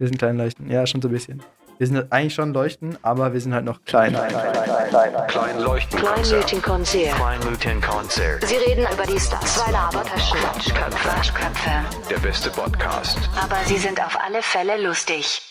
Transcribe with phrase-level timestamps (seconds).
[0.00, 0.70] Wir sind klein leuchten.
[0.70, 1.42] Ja, schon so ein bisschen.
[1.76, 4.14] Wir sind eigentlich schon leuchten, aber wir sind halt noch klein.
[4.14, 6.00] Klein, klein, klein, klein, klein leuchten.
[6.00, 7.14] Kleinleuchtenkonzert.
[7.16, 8.46] Kleinleuchtenkonzert.
[8.46, 9.56] Sie reden über die Stars.
[9.56, 10.38] Zwei Labertaschen.
[10.72, 11.70] Quatschköpfe.
[12.08, 13.18] Der beste Podcast.
[13.38, 15.42] Aber sie sind auf alle Fälle lustig.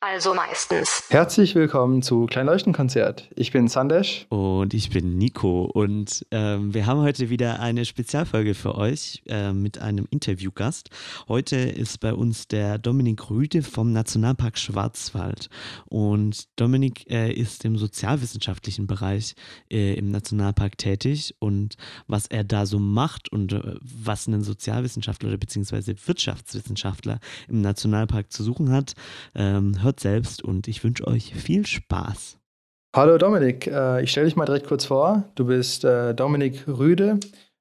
[0.00, 1.02] Also meistens.
[1.08, 3.28] Herzlich willkommen zu Kleinleuchtenkonzert.
[3.34, 4.26] Ich bin Sandesh.
[4.28, 5.64] Und ich bin Nico.
[5.64, 10.90] Und ähm, wir haben heute wieder eine Spezialfolge für euch äh, mit einem Interviewgast.
[11.26, 15.50] Heute ist bei uns der Dominik Rüde vom Nationalpark Schwarzwald.
[15.86, 19.34] Und Dominik äh, ist im sozialwissenschaftlichen Bereich
[19.68, 21.34] äh, im Nationalpark tätig.
[21.40, 21.74] Und
[22.06, 28.32] was er da so macht und äh, was ein Sozialwissenschaftler oder beziehungsweise Wirtschaftswissenschaftler im Nationalpark
[28.32, 28.94] zu suchen hat,
[29.34, 32.38] ähm, hört selbst und ich wünsche euch viel Spaß.
[32.94, 35.24] Hallo Dominik, äh, ich stelle dich mal direkt kurz vor.
[35.34, 37.18] Du bist äh, Dominik Rüde,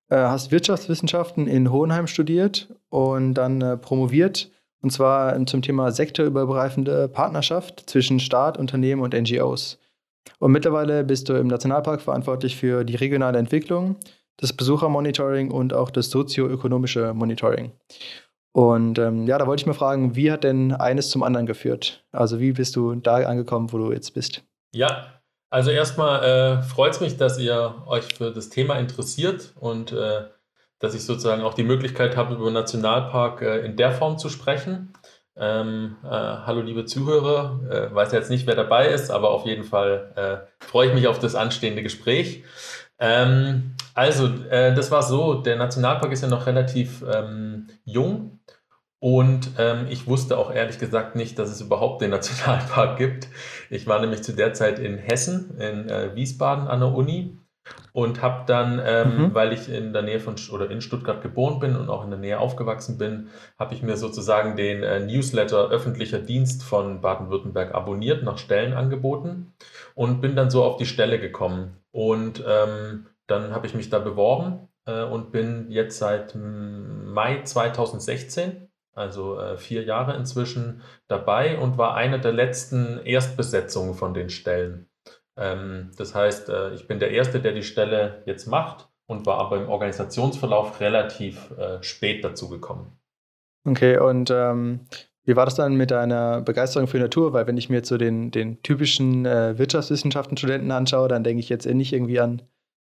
[0.09, 7.89] äh, hast Wirtschaftswissenschaften in Hohenheim studiert und dann promoviert, und zwar zum Thema sektorübergreifende Partnerschaft
[7.89, 9.79] zwischen Staat, Unternehmen und NGOs.
[10.39, 13.95] Und mittlerweile bist du im Nationalpark verantwortlich für die regionale Entwicklung,
[14.35, 17.71] das Besuchermonitoring und auch das sozioökonomische Monitoring.
[18.57, 22.03] Und ähm, ja, da wollte ich mal fragen, wie hat denn eines zum anderen geführt?
[22.11, 24.41] Also wie bist du da angekommen, wo du jetzt bist?
[24.73, 29.91] Ja, also erstmal äh, freut es mich, dass ihr euch für das Thema interessiert und
[29.91, 30.23] äh,
[30.79, 34.91] dass ich sozusagen auch die Möglichkeit habe, über Nationalpark äh, in der Form zu sprechen.
[35.35, 39.65] Ähm, äh, hallo liebe Zuhörer, äh, weiß jetzt nicht, wer dabei ist, aber auf jeden
[39.65, 42.43] Fall äh, freue ich mich auf das anstehende Gespräch.
[42.99, 48.39] Ähm, also, äh, das war so, der Nationalpark ist ja noch relativ ähm, jung
[48.99, 53.27] und ähm, ich wusste auch ehrlich gesagt nicht, dass es überhaupt den Nationalpark gibt.
[53.69, 57.37] Ich war nämlich zu der Zeit in Hessen, in äh, Wiesbaden an der Uni
[57.93, 59.33] und habe dann, ähm, mhm.
[59.33, 62.19] weil ich in der Nähe von oder in Stuttgart geboren bin und auch in der
[62.19, 68.23] Nähe aufgewachsen bin, habe ich mir sozusagen den äh, Newsletter öffentlicher Dienst von Baden-Württemberg abonniert,
[68.23, 69.53] nach Stellen angeboten
[69.95, 71.77] und bin dann so auf die Stelle gekommen.
[71.97, 78.67] Und ähm, dann habe ich mich da beworben äh, und bin jetzt seit Mai 2016
[78.93, 84.89] also äh, vier Jahre inzwischen dabei und war eine der letzten Erstbesetzungen von den Stellen.
[85.37, 89.39] Ähm, das heißt, äh, ich bin der Erste, der die Stelle jetzt macht und war
[89.39, 92.99] aber im Organisationsverlauf relativ äh, spät dazu gekommen.
[93.65, 94.81] Okay, und ähm,
[95.27, 97.33] wie war das dann mit deiner Begeisterung für Natur?
[97.33, 101.49] Weil wenn ich mir jetzt so den, den typischen äh, Wirtschaftswissenschaften-Studenten anschaue, dann denke ich
[101.49, 102.41] jetzt nicht irgendwie an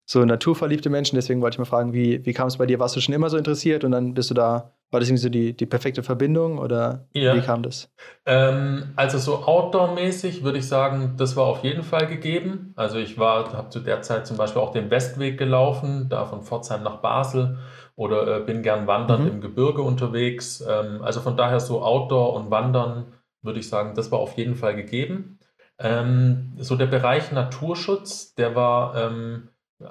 [0.07, 1.17] so naturverliebte Menschen.
[1.17, 2.79] Deswegen wollte ich mal fragen, wie, wie kam es bei dir?
[2.79, 5.29] Warst du schon immer so interessiert und dann bist du da, war das irgendwie so
[5.31, 7.35] die, die perfekte Verbindung oder ja.
[7.35, 7.91] wie kam das?
[8.25, 12.73] Ähm, also so Outdoor-mäßig würde ich sagen, das war auf jeden Fall gegeben.
[12.77, 16.43] Also ich war, habe zu der Zeit zum Beispiel auch den Westweg gelaufen, da von
[16.43, 17.59] Pforzheim nach Basel
[17.99, 19.29] oder äh, bin gern wandern mhm.
[19.29, 20.65] im Gebirge unterwegs.
[20.67, 24.55] Ähm, also von daher so Outdoor und Wandern würde ich sagen, das war auf jeden
[24.55, 25.41] Fall gegeben.
[25.81, 29.49] Ähm, so der Bereich Naturschutz, der war ähm,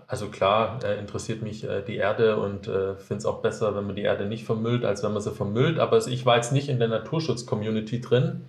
[0.08, 3.86] also klar, äh, interessiert mich äh, die Erde und äh, finde es auch besser, wenn
[3.86, 5.78] man die Erde nicht vermüllt, als wenn man sie vermüllt.
[5.78, 8.48] Aber ich war jetzt nicht in der Naturschutz-Community drin.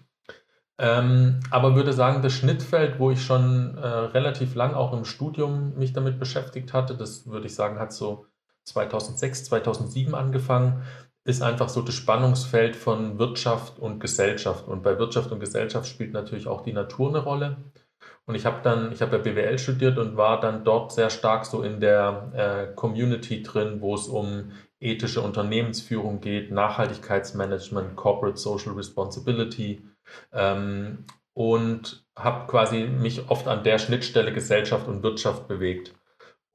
[0.80, 5.76] Ähm, aber würde sagen, das Schnittfeld, wo ich schon äh, relativ lang auch im Studium
[5.76, 8.26] mich damit beschäftigt hatte, das würde ich sagen, hat so
[8.68, 10.82] 2006, 2007 angefangen,
[11.24, 14.66] ist einfach so das Spannungsfeld von Wirtschaft und Gesellschaft.
[14.66, 17.58] Und bei Wirtschaft und Gesellschaft spielt natürlich auch die Natur eine Rolle.
[18.24, 21.44] Und ich habe dann, ich habe ja BWL studiert und war dann dort sehr stark
[21.46, 28.74] so in der äh, Community drin, wo es um ethische Unternehmensführung geht, Nachhaltigkeitsmanagement, Corporate Social
[28.74, 29.82] Responsibility
[30.32, 31.04] ähm,
[31.34, 35.94] und habe quasi mich oft an der Schnittstelle Gesellschaft und Wirtschaft bewegt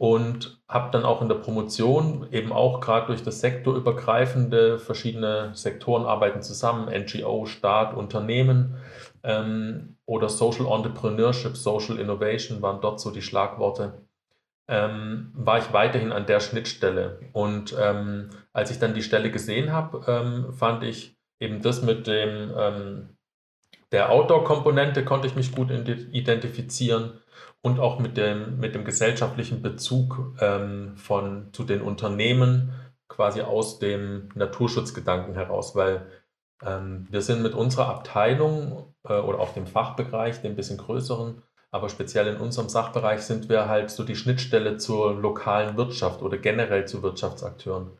[0.03, 6.06] und habe dann auch in der Promotion eben auch gerade durch das sektorübergreifende verschiedene Sektoren
[6.06, 8.75] arbeiten zusammen, NGO, Staat, Unternehmen
[9.24, 13.94] ähm, oder Social Entrepreneurship, Social Innovation waren dort so die Schlagworte,
[14.68, 17.22] ähm, war ich weiterhin an der Schnittstelle.
[17.31, 22.08] Und ähm, als ich dann die Stelle gesehen habe, ähm, fand ich eben das mit
[22.08, 23.09] dem ähm,
[23.94, 27.22] der Outdoor-Komponente konnte ich mich gut identifizieren
[27.63, 32.74] und auch mit dem, mit dem gesellschaftlichen Bezug ähm, von, zu den Unternehmen
[33.07, 36.06] quasi aus dem Naturschutzgedanken heraus, weil
[36.63, 41.88] ähm, wir sind mit unserer Abteilung äh, oder auch dem Fachbereich, dem bisschen größeren, aber
[41.88, 46.86] speziell in unserem Sachbereich sind wir halt so die Schnittstelle zur lokalen Wirtschaft oder generell
[46.86, 47.98] zu Wirtschaftsakteuren.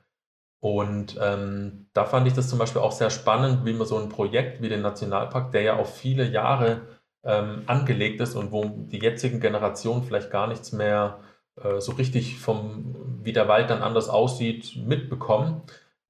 [0.60, 4.10] Und ähm, da fand ich das zum Beispiel auch sehr spannend, wie man so ein
[4.10, 6.82] Projekt wie den Nationalpark, der ja auf viele Jahre
[7.24, 11.20] ähm, angelegt ist und wo die jetzigen Generationen vielleicht gar nichts mehr
[11.62, 15.62] äh, so richtig vom, wie der Wald dann anders aussieht, mitbekommen.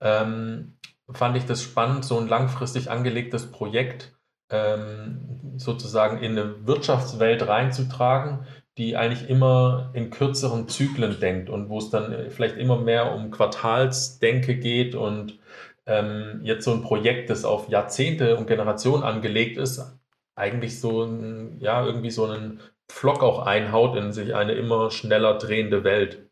[0.02, 0.78] Ähm,
[1.12, 4.14] fand ich das spannend, so ein langfristig angelegtes Projekt
[4.50, 8.46] ähm, sozusagen in eine Wirtschaftswelt reinzutragen,
[8.78, 13.30] die eigentlich immer in kürzeren Zyklen denkt und wo es dann vielleicht immer mehr um
[13.30, 15.40] Quartalsdenke geht und
[15.86, 20.00] ähm, jetzt so ein Projekt, das auf Jahrzehnte und Generationen angelegt ist,
[20.36, 25.38] eigentlich so ein, ja, irgendwie so einen Pflock auch einhaut in sich eine immer schneller
[25.38, 26.30] drehende Welt.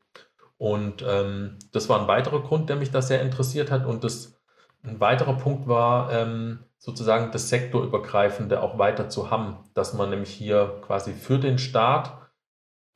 [0.57, 3.85] Und ähm, das war ein weiterer Grund, der mich da sehr interessiert hat.
[3.85, 4.39] Und das,
[4.83, 10.29] ein weiterer Punkt war ähm, sozusagen das Sektorübergreifende auch weiter zu haben, dass man nämlich
[10.29, 12.17] hier quasi für den Staat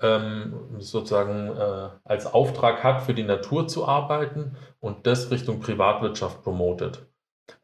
[0.01, 6.43] ähm, sozusagen äh, als Auftrag hat, für die Natur zu arbeiten und das Richtung Privatwirtschaft
[6.43, 7.07] promotet.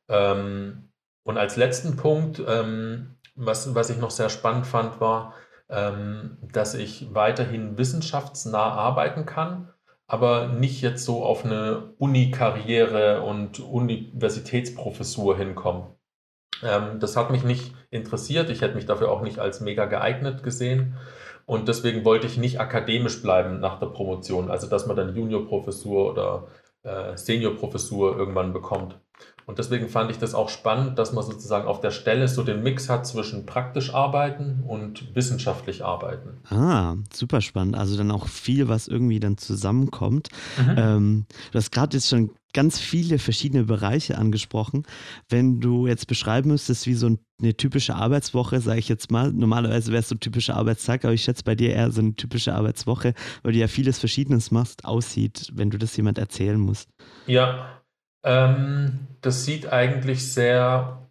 [0.07, 0.91] Ähm,
[1.23, 5.33] und als letzten Punkt, ähm, was, was ich noch sehr spannend fand, war,
[5.69, 9.69] ähm, dass ich weiterhin wissenschaftsnah arbeiten kann,
[10.07, 15.95] aber nicht jetzt so auf eine Uni-Karriere und Universitätsprofessur hinkomme.
[16.63, 18.49] Ähm, das hat mich nicht interessiert.
[18.49, 20.97] Ich hätte mich dafür auch nicht als mega geeignet gesehen.
[21.45, 26.11] Und deswegen wollte ich nicht akademisch bleiben nach der Promotion, also dass man dann Juniorprofessur
[26.11, 26.47] oder
[26.83, 28.99] äh, Seniorprofessur irgendwann bekommt.
[29.45, 32.63] Und deswegen fand ich das auch spannend, dass man sozusagen auf der Stelle so den
[32.63, 36.38] Mix hat zwischen praktisch arbeiten und wissenschaftlich arbeiten.
[36.49, 37.75] Ah, super spannend.
[37.75, 40.29] Also dann auch viel, was irgendwie dann zusammenkommt.
[40.57, 40.75] Mhm.
[40.77, 44.83] Ähm, du hast gerade jetzt schon ganz viele verschiedene Bereiche angesprochen.
[45.29, 49.91] Wenn du jetzt beschreiben müsstest, wie so eine typische Arbeitswoche, sage ich jetzt mal, normalerweise
[49.91, 52.53] wäre es so ein typischer Arbeitstag, aber ich schätze bei dir eher so eine typische
[52.53, 56.89] Arbeitswoche, weil du ja vieles Verschiedenes machst, aussieht, wenn du das jemand erzählen musst.
[57.25, 57.80] Ja,
[58.23, 61.09] ähm, das sieht eigentlich sehr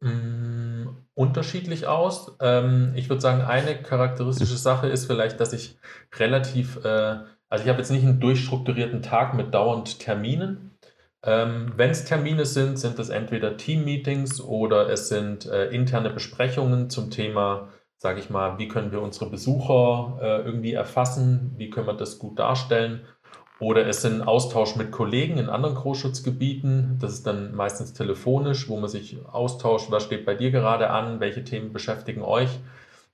[0.00, 2.36] mh, mm, unterschiedlich aus.
[2.40, 5.78] Ähm, ich würde sagen, eine charakteristische Sache ist vielleicht, dass ich
[6.14, 10.72] relativ äh, also ich habe jetzt nicht einen durchstrukturierten Tag mit dauernd Terminen.
[11.22, 16.90] Ähm, Wenn es Termine sind, sind es entweder Team-Meetings oder es sind äh, interne Besprechungen
[16.90, 21.86] zum Thema, sage ich mal, wie können wir unsere Besucher äh, irgendwie erfassen, wie können
[21.86, 23.04] wir das gut darstellen.
[23.60, 26.98] Oder es sind Austausch mit Kollegen in anderen Großschutzgebieten.
[27.00, 31.18] Das ist dann meistens telefonisch, wo man sich austauscht, was steht bei dir gerade an,
[31.18, 32.50] welche Themen beschäftigen euch.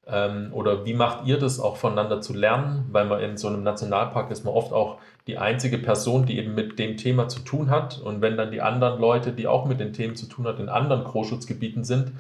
[0.07, 2.87] Ähm, oder wie macht ihr das auch voneinander zu lernen?
[2.93, 6.55] Weil man in so einem Nationalpark ist man oft auch die einzige Person, die eben
[6.55, 7.99] mit dem Thema zu tun hat.
[8.01, 10.69] Und wenn dann die anderen Leute, die auch mit den Themen zu tun hat, in
[10.69, 12.13] anderen Großschutzgebieten sind,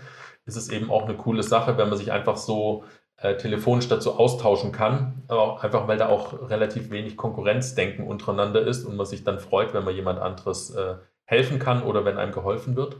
[0.46, 2.84] ist es eben auch eine coole Sache, wenn man sich einfach so
[3.24, 5.22] äh, telefonisch dazu austauschen kann.
[5.28, 9.72] Aber einfach, weil da auch relativ wenig Konkurrenzdenken untereinander ist und man sich dann freut,
[9.72, 12.98] wenn man jemand anderes äh, helfen kann oder wenn einem geholfen wird.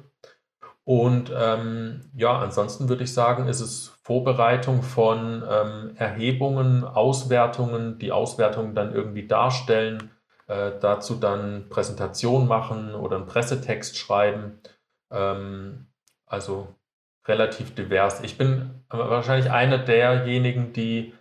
[0.85, 8.11] Und ähm, ja, ansonsten würde ich sagen, ist es Vorbereitung von ähm, Erhebungen, Auswertungen, die
[8.11, 10.11] Auswertungen dann irgendwie darstellen,
[10.47, 14.59] äh, dazu dann Präsentation machen oder einen Pressetext schreiben.
[15.11, 15.87] Ähm,
[16.25, 16.69] also
[17.27, 18.23] relativ divers.
[18.23, 21.15] Ich bin wahrscheinlich einer derjenigen, die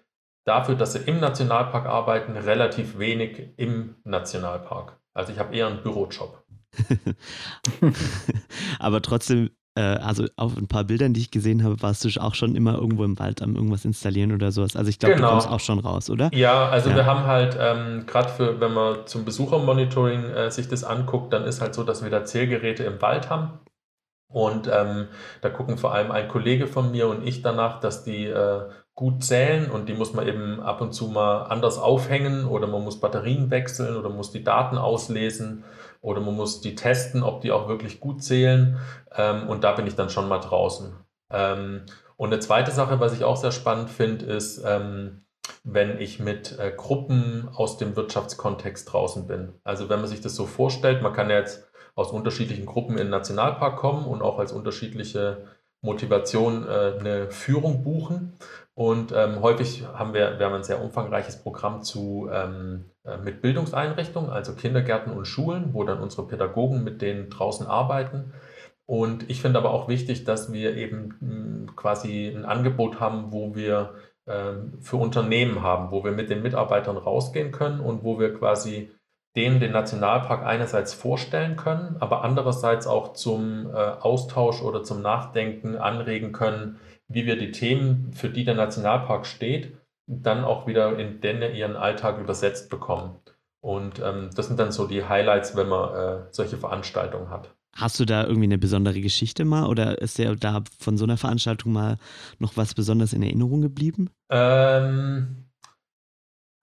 [0.45, 4.99] dafür, dass sie im Nationalpark arbeiten, relativ wenig im Nationalpark.
[5.13, 6.43] Also ich habe eher einen Bürojob.
[8.79, 12.35] Aber trotzdem, äh, also auf ein paar Bildern, die ich gesehen habe, warst du auch
[12.35, 14.75] schon immer irgendwo im Wald am irgendwas installieren oder sowas.
[14.75, 15.27] Also ich glaube, genau.
[15.27, 16.33] du kommst auch schon raus, oder?
[16.33, 16.95] Ja, also ja.
[16.95, 21.43] wir haben halt, ähm, gerade für, wenn man zum Besuchermonitoring äh, sich das anguckt, dann
[21.45, 23.59] ist halt so, dass wir da Zählgeräte im Wald haben.
[24.33, 25.07] Und ähm,
[25.41, 28.63] da gucken vor allem ein Kollege von mir und ich danach, dass die äh,
[28.95, 32.83] gut zählen und die muss man eben ab und zu mal anders aufhängen oder man
[32.83, 35.63] muss Batterien wechseln oder muss die Daten auslesen
[36.01, 38.77] oder man muss die testen, ob die auch wirklich gut zählen.
[39.15, 40.95] Ähm, und da bin ich dann schon mal draußen.
[41.31, 41.85] Ähm,
[42.17, 45.25] und eine zweite Sache, was ich auch sehr spannend finde, ist, ähm,
[45.63, 49.53] wenn ich mit äh, Gruppen aus dem Wirtschaftskontext draußen bin.
[49.63, 53.05] Also wenn man sich das so vorstellt, man kann ja jetzt aus unterschiedlichen Gruppen in
[53.05, 55.45] den Nationalpark kommen und auch als unterschiedliche
[55.81, 58.33] Motivation äh, eine Führung buchen.
[58.75, 63.41] Und ähm, häufig haben wir, wir haben ein sehr umfangreiches Programm zu, ähm, äh, mit
[63.41, 68.33] Bildungseinrichtungen, also Kindergärten und Schulen, wo dann unsere Pädagogen mit denen draußen arbeiten.
[68.85, 73.55] Und ich finde aber auch wichtig, dass wir eben hm, quasi ein Angebot haben, wo
[73.55, 73.93] wir
[74.25, 78.89] ähm, für Unternehmen haben, wo wir mit den Mitarbeitern rausgehen können und wo wir quasi
[79.35, 85.75] denen den Nationalpark einerseits vorstellen können, aber andererseits auch zum äh, Austausch oder zum Nachdenken
[85.75, 91.21] anregen können, wie wir die Themen, für die der Nationalpark steht, dann auch wieder in
[91.21, 93.15] den ihren Alltag übersetzt bekommen.
[93.61, 97.55] Und ähm, das sind dann so die Highlights, wenn man äh, solche Veranstaltungen hat.
[97.75, 101.17] Hast du da irgendwie eine besondere Geschichte mal oder ist dir da von so einer
[101.17, 101.97] Veranstaltung mal
[102.37, 104.09] noch was Besonderes in Erinnerung geblieben?
[104.29, 105.42] Ähm,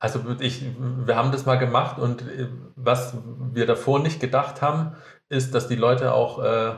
[0.00, 0.62] also ich,
[1.04, 3.14] wir haben das mal gemacht und äh, was
[3.52, 4.97] wir davor nicht gedacht haben,
[5.28, 6.73] ist, dass die Leute auch äh,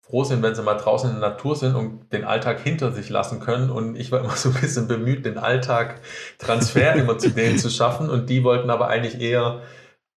[0.00, 3.08] froh sind, wenn sie mal draußen in der Natur sind und den Alltag hinter sich
[3.08, 3.70] lassen können.
[3.70, 6.00] Und ich war immer so ein bisschen bemüht, den Alltag
[6.38, 8.10] Transfer immer zu denen zu schaffen.
[8.10, 9.62] Und die wollten aber eigentlich eher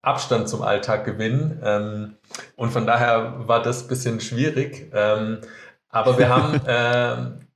[0.02, 1.62] Abstand zum Alltag gewinnen.
[1.64, 2.16] Ähm,
[2.56, 4.90] und von daher war das ein bisschen schwierig.
[4.94, 5.40] Ähm,
[5.90, 7.47] aber wir haben, äh, äh,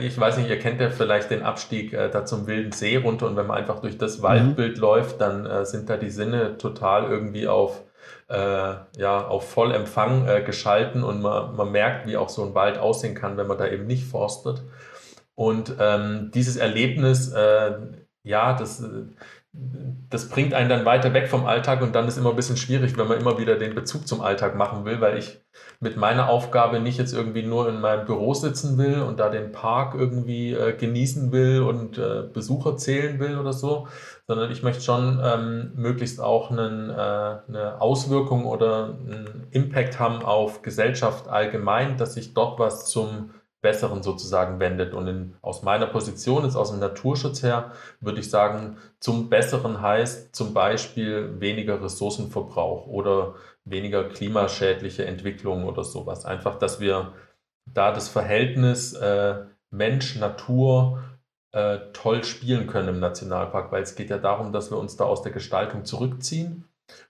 [0.00, 3.26] ich weiß nicht, ihr kennt ja vielleicht den Abstieg äh, da zum Wilden See runter.
[3.26, 4.82] Und wenn man einfach durch das Waldbild mhm.
[4.82, 7.82] läuft, dann äh, sind da die Sinne total irgendwie auf
[8.28, 12.78] äh, ja, auf Vollempfang äh, geschalten und man, man merkt, wie auch so ein Wald
[12.78, 14.62] aussehen kann, wenn man da eben nicht forstet.
[15.34, 17.72] Und ähm, dieses Erlebnis, äh,
[18.24, 18.84] ja, das,
[19.52, 22.96] das bringt einen dann weiter weg vom Alltag und dann ist immer ein bisschen schwierig,
[22.98, 25.40] wenn man immer wieder den Bezug zum Alltag machen will, weil ich
[25.80, 29.52] mit meiner Aufgabe nicht jetzt irgendwie nur in meinem Büro sitzen will und da den
[29.52, 33.88] Park irgendwie äh, genießen will und äh, Besucher zählen will oder so,
[34.26, 40.22] sondern ich möchte schon ähm, möglichst auch einen, äh, eine Auswirkung oder einen Impact haben
[40.22, 44.94] auf Gesellschaft allgemein, dass sich dort was zum Besseren sozusagen wendet.
[44.94, 49.82] Und in, aus meiner Position, jetzt aus dem Naturschutz her, würde ich sagen, zum Besseren
[49.82, 53.34] heißt zum Beispiel weniger Ressourcenverbrauch oder
[53.64, 56.24] weniger klimaschädliche Entwicklung oder sowas.
[56.24, 57.12] Einfach, dass wir
[57.66, 61.02] da das Verhältnis äh, Mensch, Natur
[61.52, 65.04] äh, toll spielen können im Nationalpark, weil es geht ja darum, dass wir uns da
[65.04, 66.64] aus der Gestaltung zurückziehen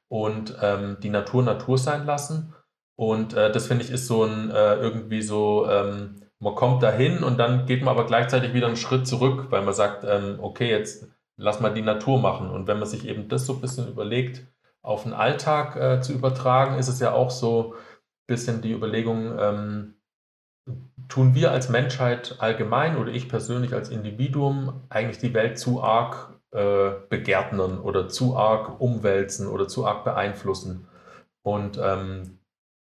[0.08, 2.54] und ähm, die Natur Natur sein lassen.
[2.96, 7.22] Und äh, das finde ich ist so ein äh, irgendwie so, ähm, man kommt dahin
[7.22, 10.70] und dann geht man aber gleichzeitig wieder einen Schritt zurück, weil man sagt, ähm, okay,
[10.70, 12.50] jetzt lass mal die Natur machen.
[12.50, 14.46] Und wenn man sich eben das so ein bisschen überlegt,
[14.82, 17.78] auf den Alltag äh, zu übertragen, ist es ja auch so ein
[18.26, 19.94] bisschen die Überlegung, ähm,
[21.08, 26.38] tun wir als Menschheit allgemein oder ich persönlich als Individuum eigentlich die Welt zu arg
[26.50, 30.86] äh, begärtnern oder zu arg umwälzen oder zu arg beeinflussen.
[31.42, 32.38] Und ähm,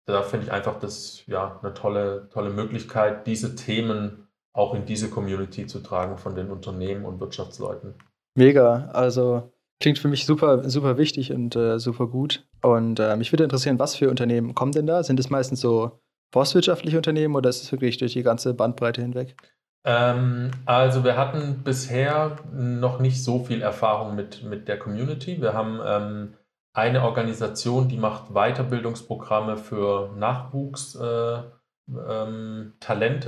[0.06, 5.10] da finde ich einfach das ja eine tolle, tolle Möglichkeit, diese Themen auch in diese
[5.10, 7.94] Community zu tragen von den Unternehmen und Wirtschaftsleuten.
[8.36, 12.46] Mega, also klingt für mich super, super wichtig und äh, super gut.
[12.62, 15.02] Und äh, mich würde interessieren, was für Unternehmen kommen denn da?
[15.02, 15.98] Sind es meistens so
[16.32, 19.36] forstwirtschaftliche Unternehmen oder ist es wirklich durch die ganze Bandbreite hinweg?
[19.84, 25.40] Ähm, also wir hatten bisher noch nicht so viel Erfahrung mit, mit der Community.
[25.40, 26.34] Wir haben ähm,
[26.74, 31.50] eine Organisation, die macht Weiterbildungsprogramme für Nachwuchstalente,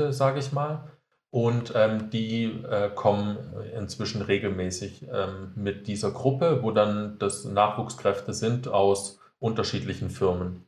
[0.02, 0.90] äh, ähm, sage ich mal.
[1.30, 3.38] Und ähm, die äh, kommen
[3.76, 10.66] inzwischen regelmäßig ähm, mit dieser Gruppe, wo dann das Nachwuchskräfte sind aus unterschiedlichen Firmen.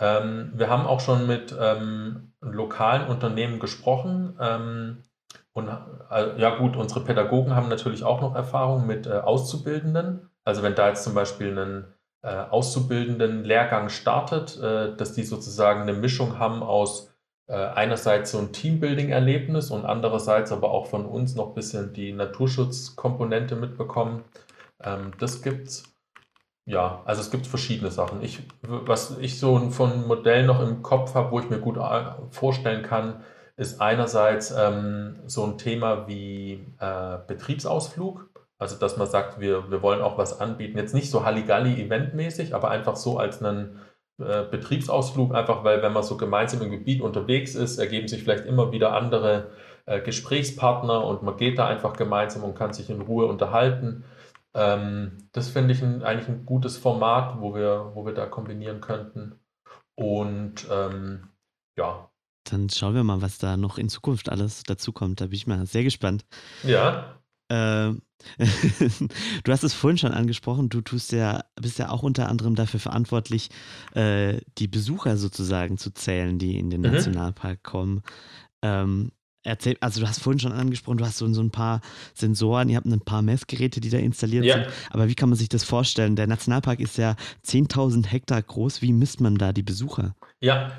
[0.00, 4.36] Ähm, wir haben auch schon mit ähm, lokalen Unternehmen gesprochen.
[4.40, 5.04] Ähm,
[5.52, 10.30] und äh, ja gut, unsere Pädagogen haben natürlich auch noch Erfahrung mit äh, Auszubildenden.
[10.44, 11.84] Also wenn da jetzt zum Beispiel ein
[12.22, 17.12] äh, Auszubildenden Lehrgang startet, äh, dass die sozusagen eine Mischung haben aus
[17.46, 22.12] äh, einerseits so ein Teambuilding-Erlebnis und andererseits aber auch von uns noch ein bisschen die
[22.12, 24.24] Naturschutzkomponente mitbekommen.
[24.82, 25.84] Ähm, das gibt's.
[26.66, 28.22] Ja, also es gibt verschiedene Sachen.
[28.22, 31.78] Ich, was ich so von Modell noch im Kopf habe, wo ich mir gut
[32.30, 33.22] vorstellen kann,
[33.56, 38.28] ist einerseits ähm, so ein Thema wie äh, Betriebsausflug.
[38.58, 40.78] Also, dass man sagt, wir, wir wollen auch was anbieten.
[40.78, 43.78] Jetzt nicht so Halligalli-Eventmäßig, aber einfach so als einen
[44.18, 48.46] äh, Betriebsausflug, einfach weil, wenn man so gemeinsam im Gebiet unterwegs ist, ergeben sich vielleicht
[48.46, 49.52] immer wieder andere
[49.86, 54.04] äh, Gesprächspartner und man geht da einfach gemeinsam und kann sich in Ruhe unterhalten.
[54.54, 58.80] Ähm, das finde ich ein, eigentlich ein gutes Format, wo wir, wo wir da kombinieren
[58.80, 59.38] könnten.
[59.94, 61.28] Und ähm,
[61.76, 62.10] ja.
[62.50, 65.20] Dann schauen wir mal, was da noch in Zukunft alles dazu kommt.
[65.20, 66.24] Da bin ich mal sehr gespannt.
[66.64, 67.20] Ja.
[67.48, 67.92] Äh,
[68.38, 72.80] du hast es vorhin schon angesprochen, du tust ja, bist ja auch unter anderem dafür
[72.80, 73.50] verantwortlich,
[73.94, 76.92] äh, die Besucher sozusagen zu zählen, die in den mhm.
[76.92, 78.02] Nationalpark kommen.
[78.62, 79.12] Ähm,
[79.44, 81.80] Erzähl, also du hast vorhin schon angesprochen, du hast so, so ein paar
[82.12, 84.54] Sensoren, ihr habt ein paar Messgeräte, die da installiert ja.
[84.54, 84.66] sind.
[84.90, 86.16] Aber wie kann man sich das vorstellen?
[86.16, 87.14] Der Nationalpark ist ja
[87.46, 88.82] 10.000 Hektar groß.
[88.82, 90.16] Wie misst man da die Besucher?
[90.40, 90.72] Ja,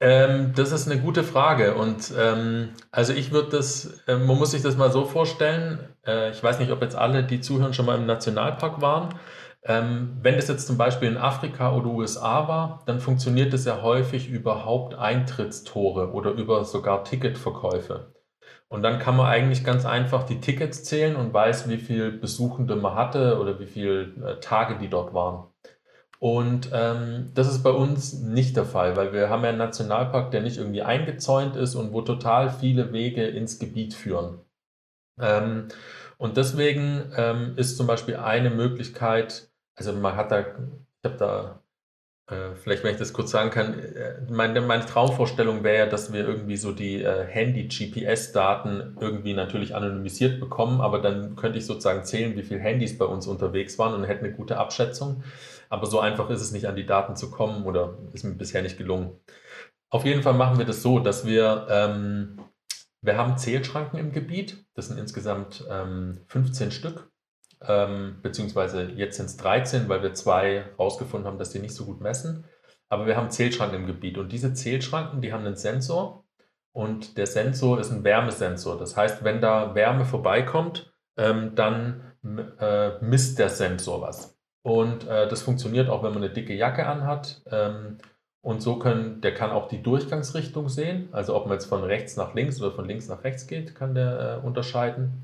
[0.00, 1.74] ähm, das ist eine gute Frage.
[1.74, 5.78] Und ähm, also ich würde das, äh, man muss sich das mal so vorstellen.
[6.06, 9.14] Äh, ich weiß nicht, ob jetzt alle, die zuhören, schon mal im Nationalpark waren.
[9.66, 13.80] Ähm, wenn das jetzt zum Beispiel in Afrika oder USA war, dann funktioniert das ja
[13.82, 18.12] häufig über Haupteintrittstore oder über sogar Ticketverkäufe.
[18.68, 22.76] Und dann kann man eigentlich ganz einfach die Tickets zählen und weiß, wie viele Besuchende
[22.76, 25.53] man hatte oder wie viele äh, Tage die dort waren.
[26.24, 30.30] Und ähm, das ist bei uns nicht der Fall, weil wir haben ja einen Nationalpark,
[30.30, 34.38] der nicht irgendwie eingezäunt ist und wo total viele Wege ins Gebiet führen.
[35.20, 35.68] Ähm,
[36.18, 40.46] und deswegen ähm, ist zum Beispiel eine Möglichkeit, also man hat da, ich
[41.04, 41.60] habe da
[42.30, 46.26] Äh, vielleicht, wenn ich das kurz sagen kann, äh, meine, meine Traumvorstellung wäre dass wir
[46.26, 52.34] irgendwie so die äh, Handy-GPS-Daten irgendwie natürlich anonymisiert bekommen, aber dann könnte ich sozusagen zählen,
[52.36, 55.22] wie viele Handys bei uns unterwegs waren und hätte eine gute Abschätzung.
[55.74, 58.62] Aber so einfach ist es nicht, an die Daten zu kommen oder ist mir bisher
[58.62, 59.18] nicht gelungen.
[59.90, 62.38] Auf jeden Fall machen wir das so, dass wir, ähm,
[63.00, 64.64] wir haben Zählschranken im Gebiet.
[64.74, 67.10] Das sind insgesamt ähm, 15 Stück
[67.66, 71.84] ähm, beziehungsweise jetzt sind es 13, weil wir zwei rausgefunden haben, dass die nicht so
[71.84, 72.44] gut messen.
[72.88, 76.24] Aber wir haben Zählschranken im Gebiet und diese Zählschranken, die haben einen Sensor
[76.72, 78.78] und der Sensor ist ein Wärmesensor.
[78.78, 82.12] Das heißt, wenn da Wärme vorbeikommt, ähm, dann
[82.58, 84.33] äh, misst der Sensor was.
[84.64, 87.42] Und äh, das funktioniert auch, wenn man eine dicke Jacke anhat.
[87.50, 87.98] Ähm,
[88.40, 91.08] und so können, der kann auch die Durchgangsrichtung sehen.
[91.12, 93.94] Also ob man jetzt von rechts nach links oder von links nach rechts geht, kann
[93.94, 95.22] der äh, unterscheiden.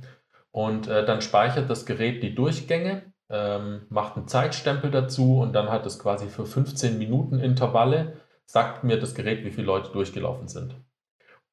[0.53, 5.71] Und äh, dann speichert das Gerät die Durchgänge, ähm, macht einen Zeitstempel dazu und dann
[5.71, 10.49] hat es quasi für 15 Minuten Intervalle, sagt mir das Gerät, wie viele Leute durchgelaufen
[10.49, 10.75] sind.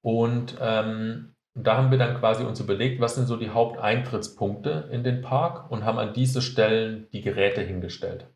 [0.01, 5.03] Und ähm, da haben wir dann quasi uns überlegt, was sind so die Haupteintrittspunkte in
[5.03, 8.27] den Park und haben an diese Stellen die Geräte hingestellt.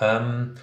[0.00, 0.54] Ähm,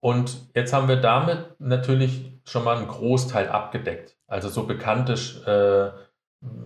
[0.00, 4.16] und jetzt haben wir damit natürlich schon mal einen Großteil abgedeckt.
[4.26, 5.98] Also so bekannte äh,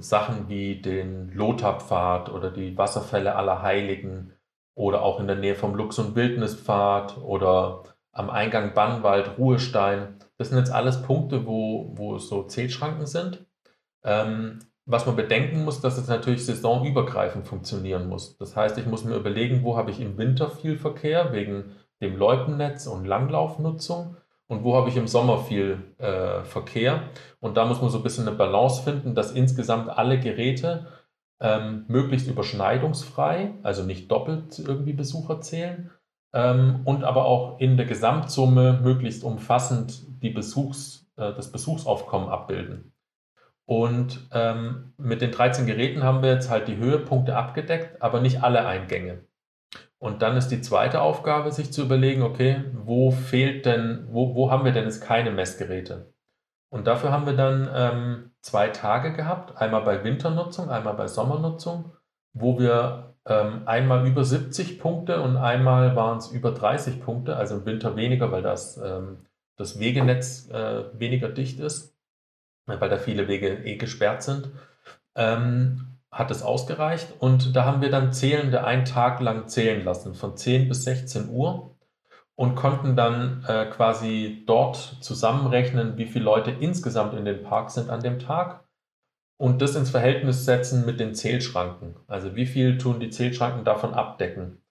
[0.00, 4.32] Sachen wie den Lothar-Pfad oder die Wasserfälle aller Heiligen
[4.74, 10.16] oder auch in der Nähe vom Lux- und Wildnispfad oder am Eingang Bannwald, Ruhestein.
[10.36, 13.46] Das sind jetzt alles Punkte, wo, wo so Zählschranken sind.
[14.08, 18.38] Ähm, was man bedenken muss, dass es natürlich saisonübergreifend funktionieren muss.
[18.38, 22.16] Das heißt, ich muss mir überlegen, wo habe ich im Winter viel Verkehr wegen dem
[22.16, 27.02] Loipennetz und Langlaufnutzung und wo habe ich im Sommer viel äh, Verkehr.
[27.38, 30.86] Und da muss man so ein bisschen eine Balance finden, dass insgesamt alle Geräte
[31.38, 35.90] ähm, möglichst überschneidungsfrei, also nicht doppelt irgendwie Besucher zählen,
[36.32, 42.94] ähm, und aber auch in der Gesamtsumme möglichst umfassend die Besuchs, äh, das Besuchsaufkommen abbilden.
[43.68, 48.42] Und ähm, mit den 13 Geräten haben wir jetzt halt die Höhepunkte abgedeckt, aber nicht
[48.42, 49.26] alle Eingänge.
[49.98, 54.50] Und dann ist die zweite Aufgabe, sich zu überlegen, okay, wo fehlt denn, wo, wo
[54.50, 56.14] haben wir denn jetzt keine Messgeräte?
[56.70, 61.92] Und dafür haben wir dann ähm, zwei Tage gehabt, einmal bei Winternutzung, einmal bei Sommernutzung,
[62.32, 67.56] wo wir ähm, einmal über 70 Punkte und einmal waren es über 30 Punkte, also
[67.56, 69.26] im Winter weniger, weil das, ähm,
[69.58, 71.97] das Wegenetz äh, weniger dicht ist,
[72.68, 74.50] weil da viele Wege eh gesperrt sind.
[75.14, 80.14] Ähm, hat es ausgereicht und da haben wir dann Zählende einen Tag lang zählen lassen,
[80.14, 81.76] von 10 bis 16 Uhr
[82.34, 87.90] und konnten dann äh, quasi dort zusammenrechnen, wie viele Leute insgesamt in den Park sind
[87.90, 88.64] an dem Tag
[89.38, 91.96] und das ins Verhältnis setzen mit den Zählschranken.
[92.06, 94.62] Also wie viel tun die Zählschranken davon abdecken.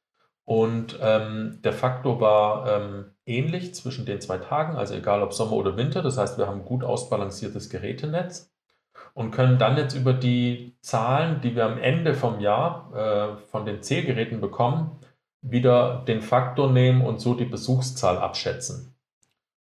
[0.47, 5.51] Und ähm, der Faktor war ähm, ähnlich zwischen den zwei Tagen, also egal ob Sommer
[5.51, 6.01] oder Winter.
[6.01, 8.49] Das heißt, wir haben ein gut ausbalanciertes Gerätenetz
[9.13, 13.65] und können dann jetzt über die Zahlen, die wir am Ende vom Jahr äh, von
[13.65, 14.97] den Zählgeräten bekommen,
[15.41, 18.95] wieder den Faktor nehmen und so die Besuchszahl abschätzen.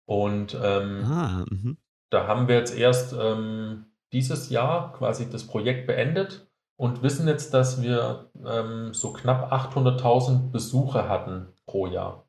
[0.05, 1.77] Und ähm, ah, mhm.
[2.11, 6.46] da haben wir jetzt erst ähm, dieses Jahr quasi das Projekt beendet
[6.77, 12.27] und wissen jetzt, dass wir ähm, so knapp 800.000 Besucher hatten pro Jahr.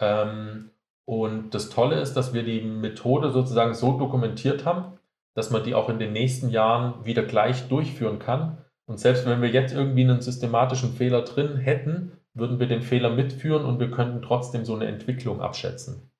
[0.00, 0.70] Ähm,
[1.04, 4.98] und das Tolle ist, dass wir die Methode sozusagen so dokumentiert haben,
[5.34, 8.58] dass man die auch in den nächsten Jahren wieder gleich durchführen kann.
[8.86, 13.10] Und selbst wenn wir jetzt irgendwie einen systematischen Fehler drin hätten, würden wir den Fehler
[13.10, 16.10] mitführen und wir könnten trotzdem so eine Entwicklung abschätzen.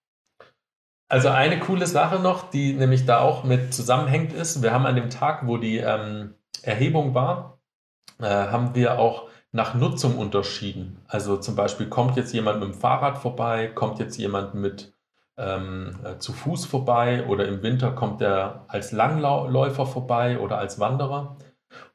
[1.09, 4.97] Also eine coole Sache noch, die nämlich da auch mit zusammenhängt ist, wir haben an
[4.97, 6.35] dem Tag, wo die ähm,
[6.67, 7.59] Erhebung war,
[8.21, 11.01] äh, haben wir auch nach Nutzung unterschieden.
[11.07, 14.93] Also zum Beispiel kommt jetzt jemand mit dem Fahrrad vorbei, kommt jetzt jemand mit
[15.37, 20.79] ähm, äh, zu Fuß vorbei oder im Winter kommt er als Langläufer vorbei oder als
[20.81, 21.37] Wanderer.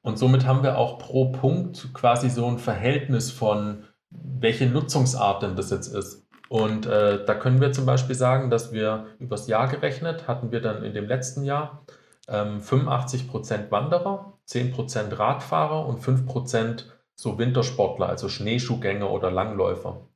[0.01, 5.55] Und somit haben wir auch pro Punkt quasi so ein Verhältnis von, welche Nutzungsart denn
[5.55, 6.27] das jetzt ist.
[6.49, 10.61] Und äh, da können wir zum Beispiel sagen, dass wir übers Jahr gerechnet hatten wir
[10.61, 11.85] dann in dem letzten Jahr
[12.27, 16.85] ähm, 85% Wanderer, 10% Radfahrer und 5%
[17.15, 20.07] so Wintersportler, also Schneeschuhgänger oder Langläufer.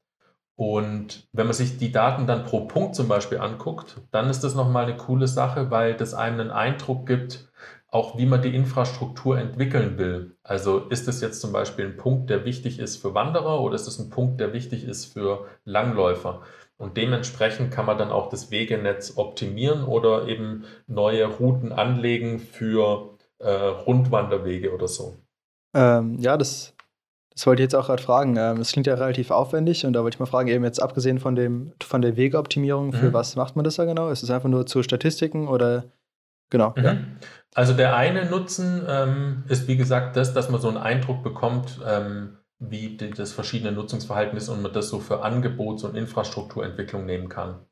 [0.56, 4.56] Und wenn man sich die Daten dann pro Punkt zum Beispiel anguckt, dann ist das
[4.56, 7.52] nochmal eine coole Sache, weil das einem einen Eindruck gibt,
[7.88, 10.36] auch wie man die Infrastruktur entwickeln will.
[10.44, 13.88] Also ist es jetzt zum Beispiel ein Punkt, der wichtig ist für Wanderer oder ist
[13.88, 16.42] es ein Punkt, der wichtig ist für Langläufer?
[16.78, 23.13] Und dementsprechend kann man dann auch das Wegenetz optimieren oder eben neue Routen anlegen für
[23.44, 25.18] äh, Rundwanderwege oder so.
[25.76, 26.74] Ähm, ja, das
[27.36, 28.38] Das wollte ich jetzt auch gerade fragen.
[28.38, 31.20] Ähm, das klingt ja relativ aufwendig und da wollte ich mal fragen, eben jetzt abgesehen
[31.20, 33.14] von, dem, von der Wegeoptimierung, für mhm.
[33.14, 34.10] was macht man das da genau?
[34.10, 35.86] Ist es einfach nur zu Statistiken oder
[36.52, 36.74] genau?
[36.78, 36.84] Mhm.
[36.84, 36.98] Ja.
[37.56, 41.80] Also der eine Nutzen ähm, ist wie gesagt das, dass man so einen Eindruck bekommt,
[41.88, 47.06] ähm, wie die, das verschiedene Nutzungsverhalten ist und man das so für Angebots- und Infrastrukturentwicklung
[47.06, 47.66] nehmen kann.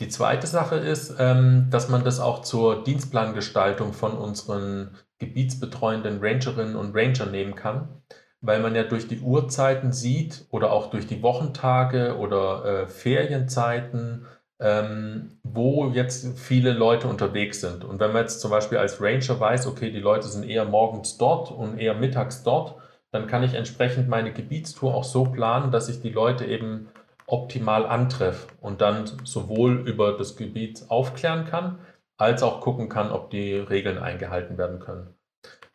[0.00, 6.76] Die zweite Sache ist, ähm, dass man das auch zur Dienstplangestaltung von unseren gebietsbetreuenden Rangerinnen
[6.76, 8.02] und Ranger nehmen kann
[8.42, 14.26] weil man ja durch die Uhrzeiten sieht oder auch durch die Wochentage oder äh, Ferienzeiten,
[14.60, 17.84] ähm, wo jetzt viele Leute unterwegs sind.
[17.84, 21.16] Und wenn man jetzt zum Beispiel als Ranger weiß, okay, die Leute sind eher morgens
[21.18, 22.74] dort und eher mittags dort,
[23.12, 26.88] dann kann ich entsprechend meine Gebietstour auch so planen, dass ich die Leute eben
[27.32, 31.78] optimal antreffe und dann sowohl über das Gebiet aufklären kann,
[32.18, 35.14] als auch gucken kann, ob die Regeln eingehalten werden können.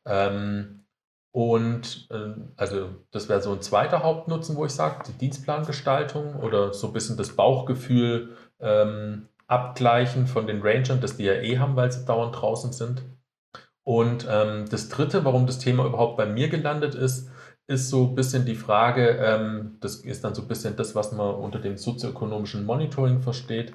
[0.05, 0.85] Ähm,
[1.31, 6.75] und äh, also das wäre so ein zweiter Hauptnutzen, wo ich sage, die Dienstplangestaltung oder
[6.75, 11.75] so ein bisschen das Bauchgefühl ähm, abgleichen von den Rangern, das die ja eh haben,
[11.75, 13.01] weil sie dauernd draußen sind.
[13.83, 17.31] Und ähm, das dritte, warum das Thema überhaupt bei mir gelandet ist,
[17.67, 21.11] ist so ein bisschen die Frage, ähm, das ist dann so ein bisschen das, was
[21.11, 23.73] man unter dem sozioökonomischen Monitoring versteht.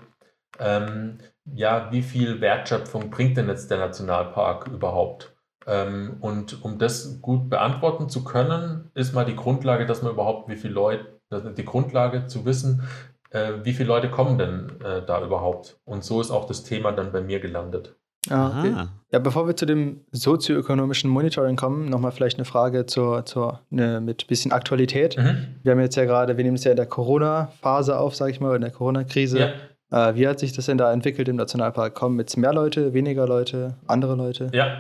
[0.59, 5.35] Ähm, ja, wie viel Wertschöpfung bringt denn jetzt der Nationalpark überhaupt?
[5.67, 10.49] Ähm, und um das gut beantworten zu können, ist mal die Grundlage, dass man überhaupt,
[10.49, 12.83] wie viele Leute, die Grundlage zu wissen,
[13.31, 15.81] äh, wie viele Leute kommen denn äh, da überhaupt.
[15.85, 17.97] Und so ist auch das Thema dann bei mir gelandet.
[18.31, 18.75] Ah, okay.
[19.11, 24.01] Ja, bevor wir zu dem sozioökonomischen Monitoring kommen, nochmal vielleicht eine Frage zur, zur ne,
[24.01, 25.19] mit ein bisschen Aktualität.
[25.19, 25.57] Mhm.
[25.63, 28.41] Wir haben jetzt ja gerade, wir nehmen es ja in der Corona-Phase auf, sage ich
[28.41, 29.53] mal, in der Corona-Krise.
[29.91, 30.09] Ja.
[30.11, 31.95] Äh, wie hat sich das denn da entwickelt im Nationalpark?
[31.95, 34.51] Kommen jetzt mehr Leute, weniger Leute, andere Leute?
[34.55, 34.79] Ja,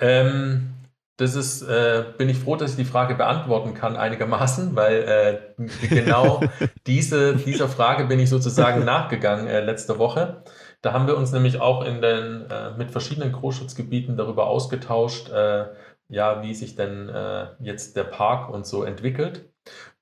[0.00, 0.70] ähm,
[1.20, 5.66] das ist, äh, bin ich froh, dass ich die Frage beantworten kann einigermaßen, weil äh,
[5.88, 6.40] genau
[6.86, 10.42] diese, dieser Frage bin ich sozusagen nachgegangen äh, letzte Woche.
[10.82, 15.66] Da haben wir uns nämlich auch in den, äh, mit verschiedenen Großschutzgebieten darüber ausgetauscht, äh,
[16.08, 19.50] ja, wie sich denn äh, jetzt der Park und so entwickelt.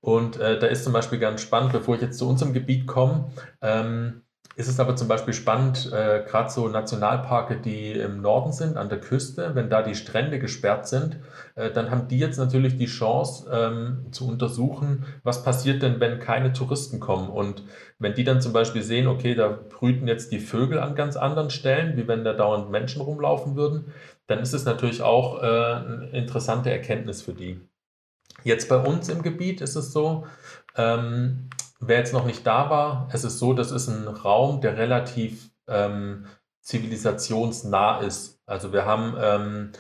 [0.00, 4.22] Und da ist zum Beispiel ganz spannend, bevor ich jetzt zu unserem Gebiet komme, ähm,
[4.59, 8.88] ist es aber zum Beispiel spannend, äh, gerade so Nationalparke, die im Norden sind, an
[8.88, 11.21] der Küste, wenn da die Strände gesperrt sind,
[11.55, 16.18] äh, dann haben die jetzt natürlich die Chance ähm, zu untersuchen, was passiert denn, wenn
[16.18, 17.29] keine Touristen kommen.
[17.29, 17.62] Und
[18.01, 21.51] wenn die dann zum Beispiel sehen, okay, da brüten jetzt die Vögel an ganz anderen
[21.51, 23.92] Stellen, wie wenn da dauernd Menschen rumlaufen würden,
[24.27, 27.61] dann ist es natürlich auch äh, eine interessante Erkenntnis für die.
[28.42, 30.27] Jetzt bei uns im Gebiet ist es so,
[30.77, 31.49] ähm,
[31.80, 35.50] wer jetzt noch nicht da war, es ist so, das ist ein Raum, der relativ
[35.68, 36.26] ähm,
[36.62, 38.40] zivilisationsnah ist.
[38.46, 39.72] Also wir haben ähm,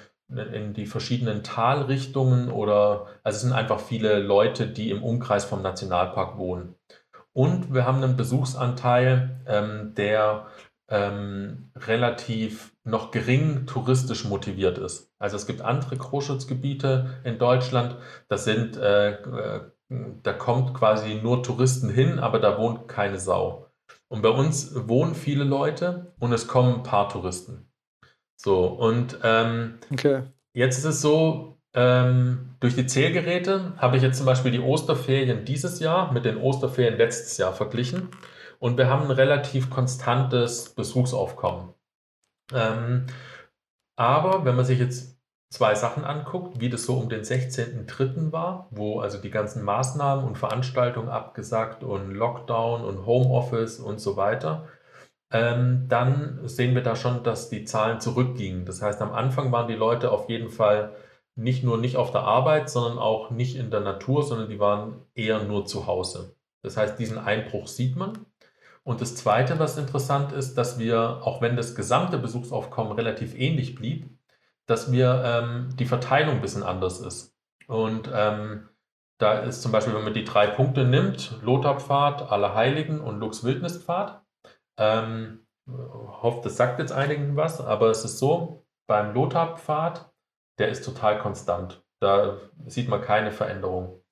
[0.52, 5.62] in die verschiedenen Talrichtungen oder, also es sind einfach viele Leute, die im Umkreis vom
[5.62, 6.74] Nationalpark wohnen.
[7.32, 10.46] Und wir haben einen Besuchsanteil, ähm, der
[10.88, 15.12] ähm, relativ noch gering touristisch motiviert ist.
[15.18, 17.96] Also es gibt andere Großschutzgebiete in Deutschland,
[18.28, 23.70] das sind äh, äh da kommt quasi nur Touristen hin, aber da wohnt keine Sau.
[24.08, 27.70] Und bei uns wohnen viele Leute und es kommen ein paar Touristen.
[28.40, 30.22] So, und ähm, okay.
[30.54, 35.44] jetzt ist es so, ähm, durch die Zählgeräte habe ich jetzt zum Beispiel die Osterferien
[35.44, 38.08] dieses Jahr mit den Osterferien letztes Jahr verglichen.
[38.58, 41.74] Und wir haben ein relativ konstantes Besuchsaufkommen.
[42.52, 43.06] Ähm,
[43.96, 45.17] aber wenn man sich jetzt
[45.50, 48.32] zwei Sachen anguckt, wie das so um den 16.03.
[48.32, 54.16] war, wo also die ganzen Maßnahmen und Veranstaltungen abgesagt und Lockdown und Homeoffice und so
[54.16, 54.68] weiter,
[55.30, 58.64] ähm, dann sehen wir da schon, dass die Zahlen zurückgingen.
[58.64, 60.94] Das heißt, am Anfang waren die Leute auf jeden Fall
[61.34, 65.02] nicht nur nicht auf der Arbeit, sondern auch nicht in der Natur, sondern die waren
[65.14, 66.34] eher nur zu Hause.
[66.62, 68.26] Das heißt, diesen Einbruch sieht man.
[68.82, 73.74] Und das Zweite, was interessant ist, dass wir, auch wenn das gesamte Besuchsaufkommen relativ ähnlich
[73.74, 74.17] blieb,
[74.68, 77.34] dass mir ähm, die Verteilung ein bisschen anders ist.
[77.66, 78.68] Und ähm,
[79.18, 84.22] da ist zum Beispiel, wenn man die drei Punkte nimmt, Lotharpfad, Allerheiligen und Lux Wildnispfad,
[84.78, 90.12] ähm, hoffe, das sagt jetzt einigen was, aber es ist so, beim Lotharpfad,
[90.58, 91.82] der ist total konstant.
[92.00, 94.02] Da sieht man keine Veränderung.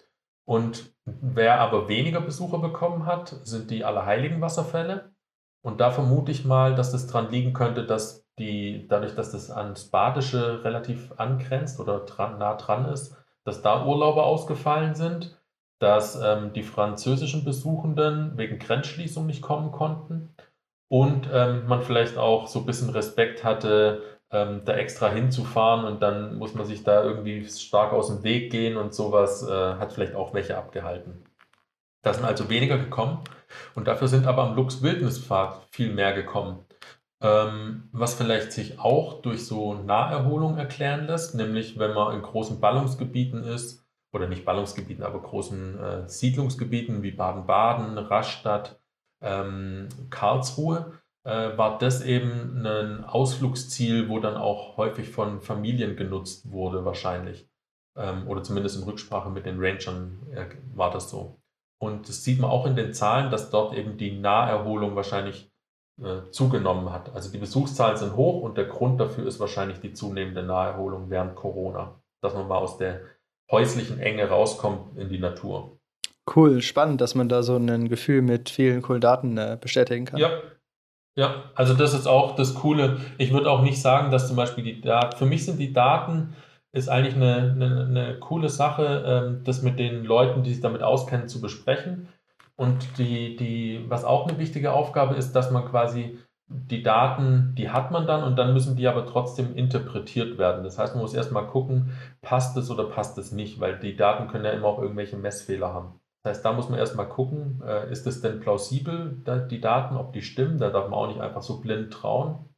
[0.46, 5.12] Und wer aber weniger Besucher bekommen hat, sind die Allerheiligen Wasserfälle.
[5.64, 9.50] Und da vermute ich mal, dass das dran liegen könnte, dass die, dadurch, dass das
[9.50, 15.40] ans Badische relativ angrenzt oder dran, nah dran ist, dass da Urlaube ausgefallen sind,
[15.78, 20.34] dass ähm, die französischen Besuchenden wegen Grenzschließung nicht kommen konnten
[20.88, 26.02] und ähm, man vielleicht auch so ein bisschen Respekt hatte, ähm, da extra hinzufahren und
[26.02, 29.92] dann muss man sich da irgendwie stark aus dem Weg gehen und sowas äh, hat
[29.92, 31.24] vielleicht auch welche abgehalten.
[32.02, 33.20] Da sind also weniger gekommen
[33.74, 36.65] und dafür sind aber am Lux Wildnispfad viel mehr gekommen.
[37.22, 42.60] Ähm, was vielleicht sich auch durch so Naherholung erklären lässt, nämlich wenn man in großen
[42.60, 48.80] Ballungsgebieten ist, oder nicht Ballungsgebieten, aber großen äh, Siedlungsgebieten wie Baden-Baden, Rastatt,
[49.22, 50.92] ähm, Karlsruhe,
[51.24, 57.48] äh, war das eben ein Ausflugsziel, wo dann auch häufig von Familien genutzt wurde, wahrscheinlich.
[57.96, 61.40] Ähm, oder zumindest in Rücksprache mit den Rangern äh, war das so.
[61.78, 65.52] Und das sieht man auch in den Zahlen, dass dort eben die Naherholung wahrscheinlich
[66.02, 67.14] äh, zugenommen hat.
[67.14, 71.34] Also die Besuchszahlen sind hoch und der Grund dafür ist wahrscheinlich die zunehmende Naherholung während
[71.34, 72.00] Corona.
[72.20, 73.00] Dass man mal aus der
[73.50, 75.78] häuslichen Enge rauskommt in die Natur.
[76.34, 80.18] Cool, spannend, dass man da so ein Gefühl mit vielen coolen Daten äh, bestätigen kann.
[80.18, 80.42] Ja,
[81.16, 82.98] ja, also das ist auch das Coole.
[83.16, 86.34] Ich würde auch nicht sagen, dass zum Beispiel die Daten, für mich sind die Daten,
[86.72, 90.82] ist eigentlich eine, eine, eine coole Sache, ähm, das mit den Leuten, die sich damit
[90.82, 92.08] auskennen, zu besprechen.
[92.56, 97.70] Und die, die, was auch eine wichtige Aufgabe ist, dass man quasi die Daten, die
[97.70, 100.62] hat man dann und dann müssen die aber trotzdem interpretiert werden.
[100.62, 101.92] Das heißt, man muss erstmal gucken,
[102.22, 105.74] passt es oder passt es nicht, weil die Daten können ja immer auch irgendwelche Messfehler
[105.74, 106.00] haben.
[106.22, 110.12] Das heißt, da muss man erstmal gucken, äh, ist es denn plausibel, die Daten, ob
[110.12, 110.58] die stimmen.
[110.58, 112.48] Da darf man auch nicht einfach so blind trauen.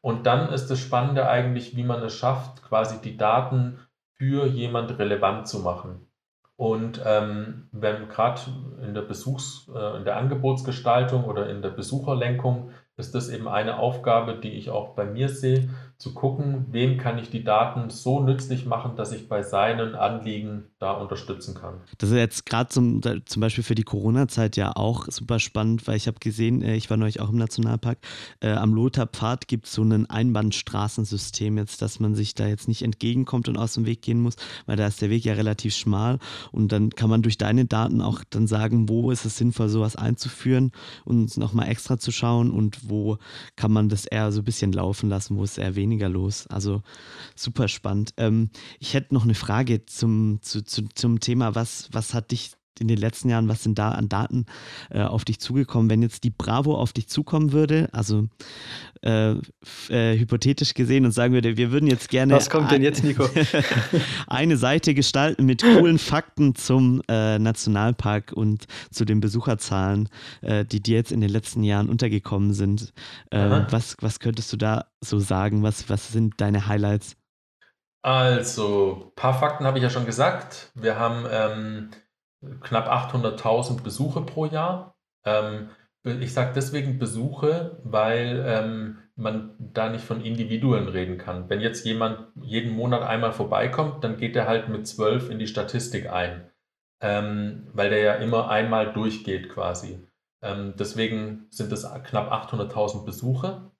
[0.00, 3.78] Und dann ist das Spannende eigentlich, wie man es schafft, quasi die Daten
[4.16, 6.03] für jemand relevant zu machen.
[6.56, 8.42] Und ähm, wenn gerade
[8.82, 13.78] in der Besuchs-, äh, in der Angebotsgestaltung oder in der Besucherlenkung ist das eben eine
[13.78, 18.20] Aufgabe, die ich auch bei mir sehe, zu gucken, wem kann ich die Daten so
[18.20, 21.80] nützlich machen, dass ich bei seinen Anliegen da unterstützen kann.
[21.98, 25.96] Das ist jetzt gerade zum, zum Beispiel für die Corona-Zeit ja auch super spannend, weil
[25.96, 27.98] ich habe gesehen, äh, ich war neulich auch im Nationalpark,
[28.40, 32.82] äh, am Lothar-Pfad gibt es so ein Einbahnstraßensystem jetzt, dass man sich da jetzt nicht
[32.82, 34.34] entgegenkommt und aus dem Weg gehen muss,
[34.66, 36.18] weil da ist der Weg ja relativ schmal
[36.52, 39.96] und dann kann man durch deine Daten auch dann sagen, wo ist es sinnvoll, sowas
[39.96, 40.72] einzuführen
[41.04, 43.18] und nochmal extra zu schauen und wo
[43.56, 46.46] kann man das eher so ein bisschen laufen lassen, wo es eher weniger weniger los.
[46.48, 46.82] Also
[47.36, 48.12] super spannend.
[48.16, 52.52] Ähm, ich hätte noch eine Frage zum, zu, zu, zum Thema, was, was hat dich
[52.80, 54.46] in den letzten Jahren, was sind da an Daten
[54.90, 55.90] äh, auf dich zugekommen?
[55.90, 58.28] Wenn jetzt die Bravo auf dich zukommen würde, also
[59.02, 59.32] äh,
[59.90, 62.34] äh, hypothetisch gesehen und sagen würde, wir würden jetzt gerne.
[62.34, 63.28] Was kommt denn jetzt, Nico?
[64.26, 70.08] eine Seite gestalten mit coolen Fakten zum äh, Nationalpark und zu den Besucherzahlen,
[70.40, 72.92] äh, die dir jetzt in den letzten Jahren untergekommen sind.
[73.30, 75.62] Ähm, was, was könntest du da so sagen?
[75.62, 77.16] Was, was sind deine Highlights?
[78.02, 80.70] Also, ein paar Fakten habe ich ja schon gesagt.
[80.74, 81.26] Wir haben.
[81.30, 81.90] Ähm
[82.60, 84.94] knapp 800.000 Besuche pro Jahr.
[85.24, 85.70] Ähm,
[86.02, 91.48] ich sage deswegen Besuche, weil ähm, man da nicht von Individuen reden kann.
[91.48, 95.46] Wenn jetzt jemand jeden Monat einmal vorbeikommt, dann geht er halt mit 12 in die
[95.46, 96.50] Statistik ein,
[97.00, 100.06] ähm, weil der ja immer einmal durchgeht quasi.
[100.42, 103.70] Ähm, deswegen sind es knapp 800.000 Besuche.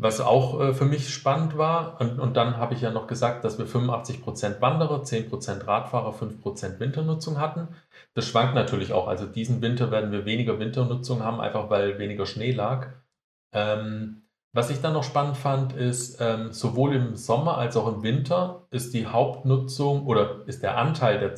[0.00, 3.44] Was auch äh, für mich spannend war, und, und dann habe ich ja noch gesagt,
[3.44, 7.68] dass wir 85% Wanderer, 10% Radfahrer, 5% Winternutzung hatten.
[8.14, 9.08] Das schwankt natürlich auch.
[9.08, 12.88] Also diesen Winter werden wir weniger Winternutzung haben, einfach weil weniger Schnee lag.
[13.52, 14.22] Ähm,
[14.54, 18.66] was ich dann noch spannend fand, ist, ähm, sowohl im Sommer als auch im Winter
[18.70, 21.34] ist die Hauptnutzung oder ist der Anteil, der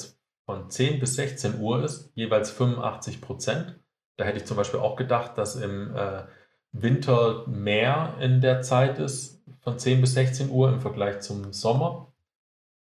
[0.47, 3.75] von 10 bis 16 Uhr ist, jeweils 85%
[4.17, 6.25] Da hätte ich zum Beispiel auch gedacht, dass im äh,
[6.73, 12.13] Winter mehr in der Zeit ist, von 10 bis 16 Uhr im Vergleich zum Sommer.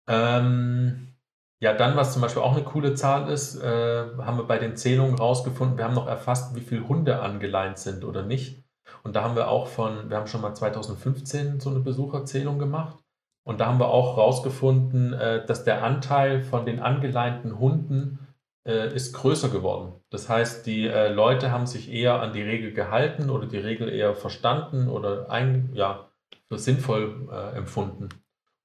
[0.08, 1.14] Ähm,
[1.60, 4.76] ja, dann, was zum Beispiel auch eine coole Zahl ist, äh, haben wir bei den
[4.76, 8.64] Zählungen rausgefunden, wir haben noch erfasst, wie viele Hunde angeleint sind oder nicht.
[9.02, 12.98] Und da haben wir auch von, wir haben schon mal 2015 so eine Besucherzählung gemacht.
[13.44, 18.23] Und da haben wir auch rausgefunden, äh, dass der Anteil von den angeleinten Hunden
[18.72, 19.92] ist größer geworden.
[20.08, 23.90] Das heißt, die äh, Leute haben sich eher an die Regel gehalten oder die Regel
[23.90, 26.08] eher verstanden oder ein, ja,
[26.48, 28.08] für sinnvoll äh, empfunden.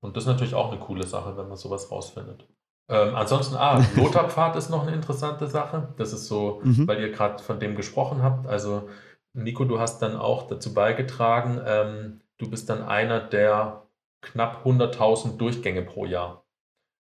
[0.02, 2.48] Und das ist natürlich auch eine coole Sache, wenn man sowas rausfindet.
[2.88, 5.94] Ähm, ansonsten, ah, Lotharpfad ist noch eine interessante Sache.
[5.98, 6.88] Das ist so, mhm.
[6.88, 8.48] weil ihr gerade von dem gesprochen habt.
[8.48, 8.90] Also,
[9.34, 13.84] Nico, du hast dann auch dazu beigetragen, ähm, du bist dann einer der
[14.22, 16.46] knapp 100.000 Durchgänge pro Jahr.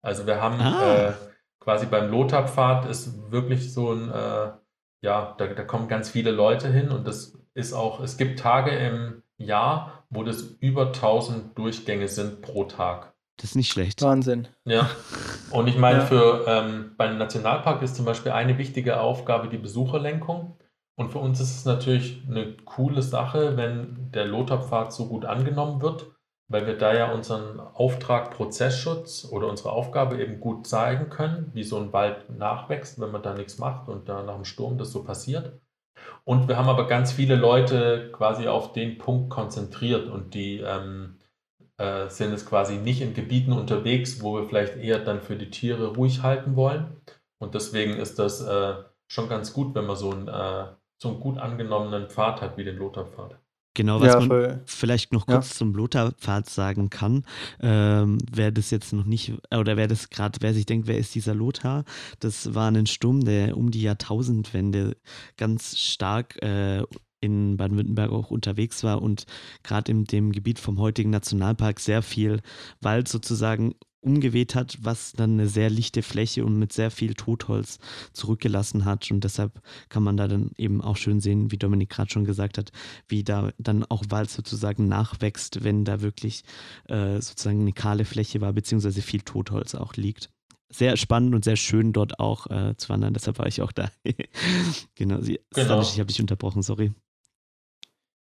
[0.03, 1.09] Also wir haben ah.
[1.09, 1.13] äh,
[1.67, 4.53] quasi beim Lotharpfad ist wirklich so ein, äh,
[5.03, 8.71] ja, da, da kommen ganz viele Leute hin und das ist auch, es gibt Tage
[8.71, 13.15] im Jahr, wo das über 1000 Durchgänge sind pro Tag.
[13.37, 14.01] Das ist nicht schlecht.
[14.01, 14.47] Wahnsinn.
[14.65, 14.89] Ja.
[15.51, 16.07] Und ich meine, ja.
[16.07, 20.57] für ähm, beim Nationalpark ist zum Beispiel eine wichtige Aufgabe die Besucherlenkung.
[20.95, 25.83] Und für uns ist es natürlich eine coole Sache, wenn der Lothar-Pfad so gut angenommen
[25.83, 26.07] wird,
[26.49, 31.65] weil wir da ja unseren Auftrag Prozessschutz oder unsere Aufgabe eben gut zeigen können, wie
[31.65, 34.93] so ein Wald nachwächst, wenn man da nichts macht und da nach dem Sturm das
[34.93, 35.61] so passiert.
[36.25, 41.19] Und wir haben aber ganz viele Leute quasi auf den Punkt konzentriert und die ähm,
[41.79, 45.51] äh, sind es quasi nicht in Gebieten unterwegs, wo wir vielleicht eher dann für die
[45.51, 47.01] Tiere ruhig halten wollen.
[47.39, 48.75] Und deswegen ist das äh,
[49.09, 50.67] schon ganz gut, wenn man so einen, äh,
[50.99, 53.39] so einen gut angenommenen Pfad hat wie den Lotharpfad.
[53.77, 55.57] Genau, was ja, man vielleicht noch kurz ja.
[55.57, 57.27] zum Lotharpfad sagen kann,
[57.61, 61.15] ähm, wer das jetzt noch nicht, oder wer das gerade, wer sich denkt, wer ist
[61.15, 61.85] dieser Lothar?
[62.19, 64.97] Das war ein Sturm, der um die Jahrtausendwende
[65.37, 66.85] ganz stark äh,
[67.21, 69.27] in Baden-Württemberg auch unterwegs war und
[69.63, 72.41] gerade in dem Gebiet vom heutigen Nationalpark sehr viel
[72.81, 73.75] Wald sozusagen
[74.07, 77.79] umgeweht hat, was dann eine sehr lichte Fläche und mit sehr viel Totholz
[78.13, 79.11] zurückgelassen hat.
[79.11, 82.57] Und deshalb kann man da dann eben auch schön sehen, wie Dominik gerade schon gesagt
[82.57, 82.71] hat,
[83.09, 86.45] wie da dann auch Wald sozusagen nachwächst, wenn da wirklich
[86.89, 90.31] äh, sozusagen eine kahle Fläche war, beziehungsweise viel Totholz auch liegt.
[90.73, 93.91] Sehr spannend und sehr schön dort auch äh, zu wandern, deshalb war ich auch da.
[94.95, 95.81] genau, Sie, genau.
[95.81, 96.93] ich habe dich unterbrochen, sorry.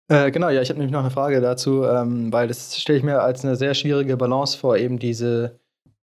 [0.10, 3.04] Äh, genau, ja, ich habe nämlich noch eine Frage dazu, ähm, weil das stelle ich
[3.04, 5.60] mir als eine sehr schwierige Balance vor, eben diese,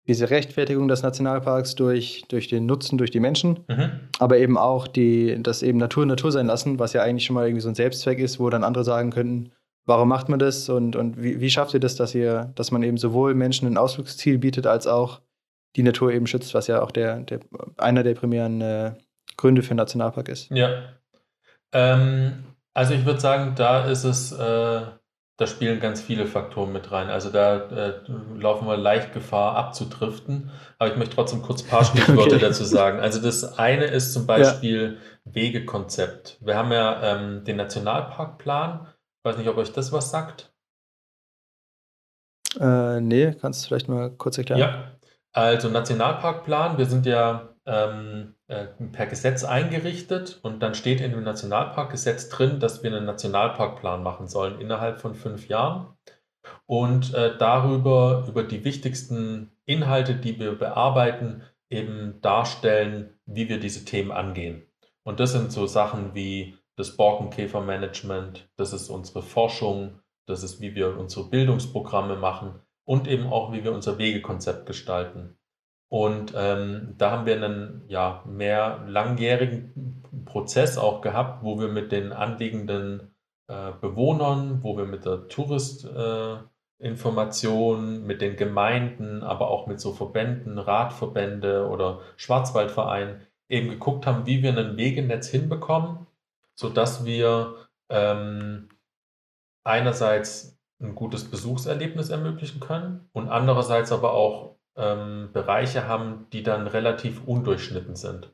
[0.06, 4.00] diese Rechtfertigung des Nationalparks durch, durch den Nutzen durch die Menschen, mhm.
[4.18, 7.46] aber eben auch die, das eben Natur Natur sein lassen, was ja eigentlich schon mal
[7.46, 9.52] irgendwie so ein Selbstzweck ist, wo dann andere sagen könnten,
[9.86, 12.82] warum macht man das und, und wie, wie schafft ihr das, dass ihr, dass man
[12.82, 15.20] eben sowohl Menschen ein Ausflugsziel bietet, als auch
[15.76, 17.40] die Natur eben schützt, was ja auch der, der
[17.78, 18.92] einer der primären äh,
[19.36, 20.50] Gründe für einen Nationalpark ist.
[20.50, 20.68] Ja.
[21.72, 24.82] Ähm, also ich würde sagen, da ist es, äh,
[25.36, 27.08] da spielen ganz viele Faktoren mit rein.
[27.08, 28.00] Also da äh,
[28.36, 30.50] laufen wir leicht Gefahr abzudriften.
[30.78, 32.38] Aber ich möchte trotzdem kurz ein paar Stichworte okay.
[32.38, 33.00] dazu sagen.
[33.00, 35.34] Also das eine ist zum Beispiel ja.
[35.34, 36.38] Wegekonzept.
[36.40, 38.86] Wir haben ja ähm, den Nationalparkplan.
[38.86, 40.52] Ich weiß nicht, ob euch das was sagt.
[42.60, 44.60] Äh, nee, kannst du vielleicht mal kurz erklären?
[44.60, 44.92] Ja,
[45.32, 46.78] also Nationalparkplan.
[46.78, 52.60] Wir sind ja ähm, äh, per Gesetz eingerichtet und dann steht in dem Nationalparkgesetz drin,
[52.60, 55.96] dass wir einen Nationalparkplan machen sollen innerhalb von fünf Jahren
[56.66, 63.84] und äh, darüber, über die wichtigsten Inhalte, die wir bearbeiten, eben darstellen, wie wir diese
[63.84, 64.66] Themen angehen.
[65.02, 70.74] Und das sind so Sachen wie das Borkenkäfermanagement, das ist unsere Forschung, das ist, wie
[70.74, 75.36] wir unsere Bildungsprogramme machen und eben auch, wie wir unser Wegekonzept gestalten.
[75.94, 81.92] Und ähm, da haben wir einen ja, mehr langjährigen Prozess auch gehabt, wo wir mit
[81.92, 83.14] den anliegenden
[83.46, 89.92] äh, Bewohnern, wo wir mit der Touristinformation, äh, mit den Gemeinden, aber auch mit so
[89.92, 96.08] Verbänden, Radverbände oder Schwarzwaldvereinen eben geguckt haben, wie wir ein Wegenetz hinbekommen,
[96.56, 97.54] sodass wir
[97.88, 98.68] ähm,
[99.62, 106.66] einerseits ein gutes Besuchserlebnis ermöglichen können und andererseits aber auch ähm, Bereiche haben, die dann
[106.66, 108.32] relativ undurchschnitten sind.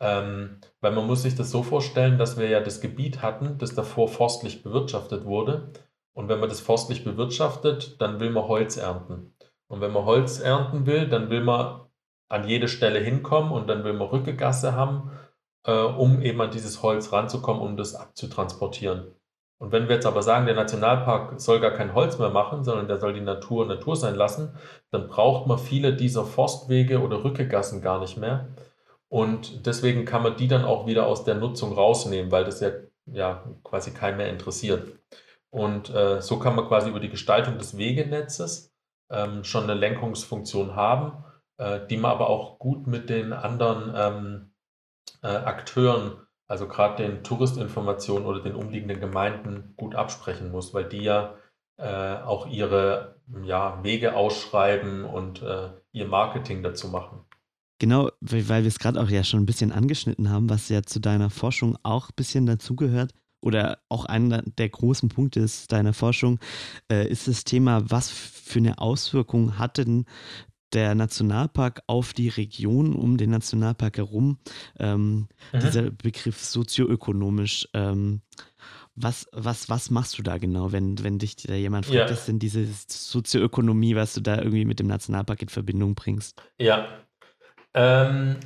[0.00, 3.74] Ähm, weil man muss sich das so vorstellen, dass wir ja das Gebiet hatten, das
[3.74, 5.72] davor forstlich bewirtschaftet wurde.
[6.12, 9.34] Und wenn man das forstlich bewirtschaftet, dann will man Holz ernten.
[9.68, 11.82] Und wenn man Holz ernten will, dann will man
[12.28, 15.10] an jede Stelle hinkommen und dann will man Rückegasse haben,
[15.64, 19.14] äh, um eben an dieses Holz ranzukommen, um das abzutransportieren.
[19.58, 22.86] Und wenn wir jetzt aber sagen, der Nationalpark soll gar kein Holz mehr machen, sondern
[22.86, 24.56] der soll die Natur Natur sein lassen,
[24.90, 28.48] dann braucht man viele dieser Forstwege oder Rückegassen gar nicht mehr.
[29.08, 32.70] Und deswegen kann man die dann auch wieder aus der Nutzung rausnehmen, weil das ja,
[33.06, 34.92] ja quasi keinen mehr interessiert.
[35.50, 38.72] Und äh, so kann man quasi über die Gestaltung des Wegenetzes
[39.10, 41.24] ähm, schon eine Lenkungsfunktion haben,
[41.56, 44.50] äh, die man aber auch gut mit den anderen ähm,
[45.22, 51.02] äh, Akteuren also gerade den Touristinformationen oder den umliegenden Gemeinden gut absprechen muss, weil die
[51.02, 51.34] ja
[51.76, 57.20] äh, auch ihre ja, Wege ausschreiben und äh, ihr Marketing dazu machen.
[57.78, 60.98] Genau, weil wir es gerade auch ja schon ein bisschen angeschnitten haben, was ja zu
[61.00, 66.40] deiner Forschung auch ein bisschen dazugehört oder auch einer der großen Punkte ist deiner Forschung,
[66.90, 70.06] äh, ist das Thema, was für eine Auswirkung hat denn
[70.72, 74.38] der Nationalpark auf die Region um den Nationalpark herum.
[74.78, 75.60] Ähm, mhm.
[75.60, 77.68] Dieser Begriff sozioökonomisch.
[77.74, 78.22] Ähm,
[79.00, 82.10] was, was, was machst du da genau, wenn, wenn dich da jemand fragt, ja.
[82.10, 86.42] was denn diese Sozioökonomie, was du da irgendwie mit dem Nationalpark in Verbindung bringst?
[86.58, 86.88] Ja.
[87.74, 88.36] Ähm,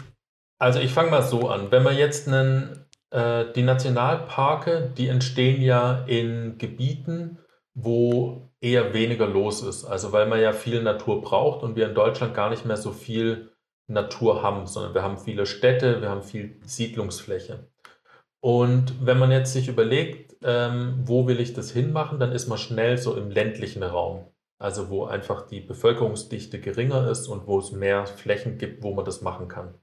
[0.59, 1.71] also ich fange mal so an.
[1.71, 7.39] Wenn man jetzt einen, äh, die Nationalparke, die entstehen ja in Gebieten,
[7.75, 9.85] wo eher weniger los ist.
[9.85, 12.93] Also weil man ja viel Natur braucht und wir in Deutschland gar nicht mehr so
[12.93, 13.53] viel
[13.89, 17.69] Natur haben, sondern wir haben viele Städte, wir haben viel Siedlungsfläche.
[18.41, 22.59] Und wenn man jetzt sich überlegt, ähm, wo will ich das hinmachen, dann ist man
[22.59, 24.27] schnell so im ländlichen Raum.
[24.59, 29.05] Also wo einfach die Bevölkerungsdichte geringer ist und wo es mehr Flächen gibt, wo man
[29.05, 29.75] das machen kann.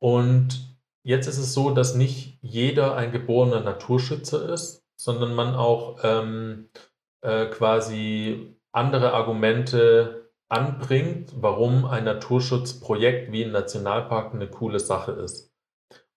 [0.00, 5.98] Und jetzt ist es so, dass nicht jeder ein geborener Naturschützer ist, sondern man auch
[6.02, 6.68] ähm,
[7.22, 15.54] äh, quasi andere Argumente anbringt, warum ein Naturschutzprojekt wie ein Nationalpark eine coole Sache ist.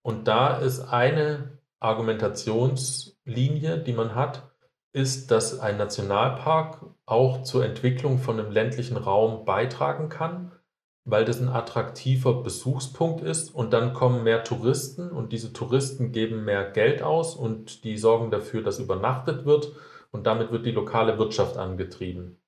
[0.01, 4.51] Und da ist eine Argumentationslinie, die man hat,
[4.91, 10.51] ist, dass ein Nationalpark auch zur Entwicklung von einem ländlichen Raum beitragen kann,
[11.05, 16.45] weil das ein attraktiver Besuchspunkt ist und dann kommen mehr Touristen und diese Touristen geben
[16.45, 19.73] mehr Geld aus und die sorgen dafür, dass übernachtet wird
[20.11, 22.39] und damit wird die lokale Wirtschaft angetrieben.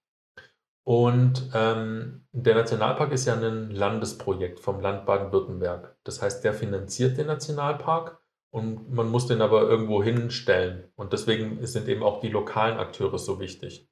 [0.86, 5.98] Und ähm, der Nationalpark ist ja ein Landesprojekt vom Land Baden-Württemberg.
[6.04, 8.20] Das heißt, der finanziert den Nationalpark
[8.52, 10.86] und man muss den aber irgendwo hinstellen.
[10.96, 13.90] Und deswegen sind eben auch die lokalen Akteure so wichtig.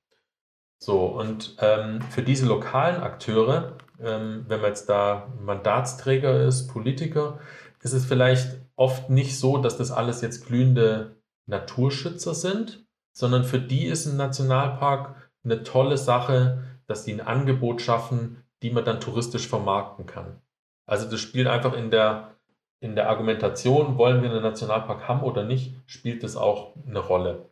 [0.77, 7.39] So, und ähm, für diese lokalen Akteure, ähm, wenn man jetzt da Mandatsträger ist, Politiker,
[7.81, 13.59] ist es vielleicht oft nicht so, dass das alles jetzt glühende Naturschützer sind, sondern für
[13.59, 19.01] die ist ein Nationalpark eine tolle Sache, dass die ein Angebot schaffen, die man dann
[19.01, 20.41] touristisch vermarkten kann.
[20.85, 22.35] Also das spielt einfach in der,
[22.79, 27.49] in der Argumentation, wollen wir einen Nationalpark haben oder nicht, spielt das auch eine Rolle.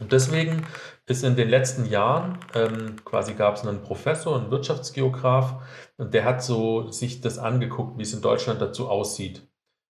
[0.00, 0.66] Und deswegen
[1.06, 5.62] ist in den letzten Jahren, ähm, quasi gab es einen Professor, einen Wirtschaftsgeograf,
[5.96, 9.48] und der hat so sich das angeguckt, wie es in Deutschland dazu aussieht.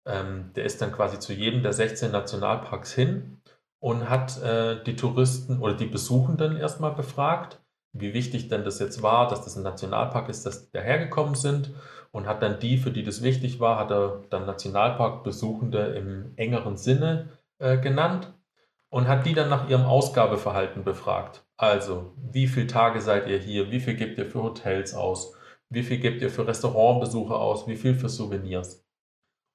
[0.06, 3.42] Ähm, der ist dann quasi zu jedem der 16 Nationalparks hin
[3.80, 9.04] und hat äh, die Touristen oder die Besuchenden erstmal befragt wie wichtig denn das jetzt
[9.04, 11.72] war, dass das ein Nationalpark ist, dass die dahergekommen sind
[12.12, 16.76] und hat dann die, für die das wichtig war, hat er dann Nationalparkbesuchende im engeren
[16.76, 17.30] Sinne
[17.60, 18.34] äh, genannt
[18.94, 21.44] und hat die dann nach ihrem Ausgabeverhalten befragt.
[21.58, 23.72] Also, wie viele Tage seid ihr hier?
[23.72, 25.36] Wie viel gebt ihr für Hotels aus?
[25.70, 27.68] Wie viel gebt ihr für Restaurantbesuche aus?
[27.68, 28.86] Wie viel für Souvenirs?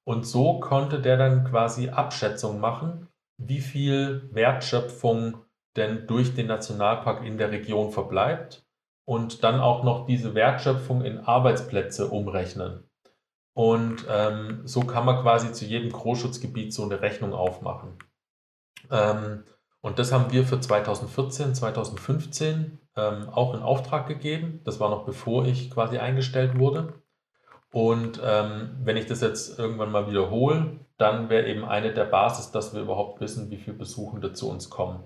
[0.05, 5.45] Und so konnte der dann quasi Abschätzung machen, wie viel Wertschöpfung
[5.77, 8.67] denn durch den Nationalpark in der Region verbleibt
[9.05, 12.89] und dann auch noch diese Wertschöpfung in Arbeitsplätze umrechnen.
[13.55, 17.97] Und ähm, so kann man quasi zu jedem Großschutzgebiet so eine Rechnung aufmachen.
[18.91, 19.43] Ähm,
[19.81, 24.61] und das haben wir für 2014, 2015 ähm, auch in Auftrag gegeben.
[24.65, 26.93] Das war noch bevor ich quasi eingestellt wurde.
[27.71, 32.51] Und ähm, wenn ich das jetzt irgendwann mal wiederhole, dann wäre eben eine der Basis,
[32.51, 35.03] dass wir überhaupt wissen, wie viele Besuchende zu uns kommen.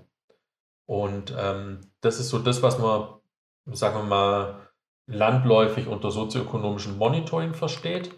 [0.86, 3.08] Und ähm, das ist so das, was man,
[3.66, 4.68] sagen wir mal,
[5.06, 8.10] landläufig unter sozioökonomischem Monitoring versteht.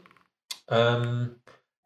[0.68, 1.36] Ähm,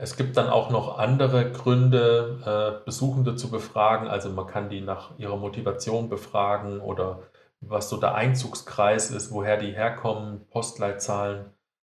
[0.03, 2.39] es gibt dann auch noch andere Gründe,
[2.81, 4.09] äh, Besuchende zu befragen.
[4.09, 7.25] Also man kann die nach ihrer Motivation befragen oder
[7.61, 11.51] was so der Einzugskreis ist, woher die herkommen, Postleitzahlen,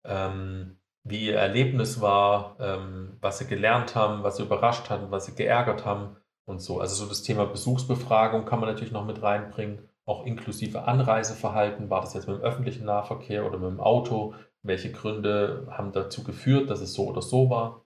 [0.04, 5.26] ähm, wie ihr Erlebnis war, ähm, was sie gelernt haben, was sie überrascht hat, was
[5.26, 6.82] sie geärgert haben und so.
[6.82, 11.89] Also so das Thema Besuchsbefragung kann man natürlich noch mit reinbringen, auch inklusive Anreiseverhalten.
[11.89, 14.34] War das jetzt mit dem öffentlichen Nahverkehr oder mit dem Auto?
[14.62, 17.83] Welche Gründe haben dazu geführt, dass es so oder so war?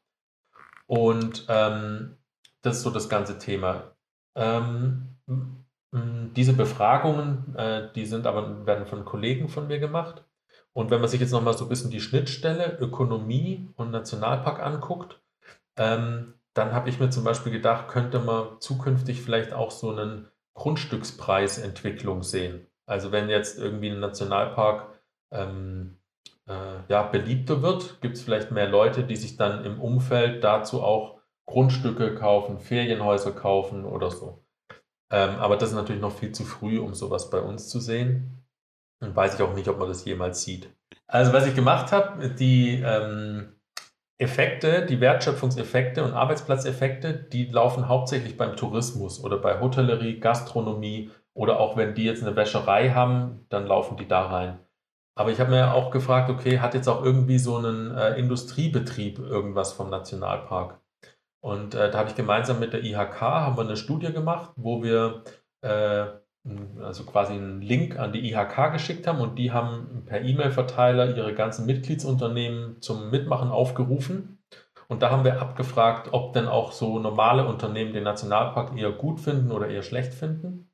[0.88, 2.18] Und ähm,
[2.62, 3.92] das ist so das ganze Thema.
[4.36, 5.18] Ähm,
[5.92, 10.24] diese Befragungen, äh, die sind aber, werden von Kollegen von mir gemacht.
[10.74, 15.20] Und wenn man sich jetzt nochmal so ein bisschen die Schnittstelle Ökonomie und Nationalpark anguckt,
[15.76, 20.28] ähm, dann habe ich mir zum Beispiel gedacht, könnte man zukünftig vielleicht auch so einen
[20.56, 22.68] Grundstückspreisentwicklung sehen.
[22.86, 24.88] Also wenn jetzt irgendwie ein Nationalpark
[25.32, 25.97] ähm, äh,
[26.48, 31.20] ja, beliebter wird, gibt es vielleicht mehr Leute, die sich dann im Umfeld dazu auch
[31.46, 34.44] Grundstücke kaufen, Ferienhäuser kaufen oder so.
[35.12, 38.44] Ähm, aber das ist natürlich noch viel zu früh, um sowas bei uns zu sehen.
[39.00, 40.70] Und weiß ich auch nicht, ob man das jemals sieht.
[41.08, 43.54] Also was ich gemacht habe, die ähm,
[44.18, 51.60] Effekte, die Wertschöpfungseffekte und Arbeitsplatzeffekte, die laufen hauptsächlich beim Tourismus oder bei Hotellerie, Gastronomie oder
[51.60, 54.60] auch wenn die jetzt eine Wäscherei haben, dann laufen die da rein.
[55.18, 59.18] Aber ich habe mir auch gefragt, okay, hat jetzt auch irgendwie so ein äh, Industriebetrieb
[59.18, 60.80] irgendwas vom Nationalpark?
[61.42, 64.84] Und äh, da habe ich gemeinsam mit der IHK haben wir eine Studie gemacht, wo
[64.84, 65.24] wir
[65.62, 66.06] äh,
[66.84, 71.34] also quasi einen Link an die IHK geschickt haben und die haben per E-Mail-Verteiler ihre
[71.34, 74.38] ganzen Mitgliedsunternehmen zum Mitmachen aufgerufen.
[74.88, 79.20] Und da haben wir abgefragt, ob denn auch so normale Unternehmen den Nationalpark eher gut
[79.20, 80.70] finden oder eher schlecht finden.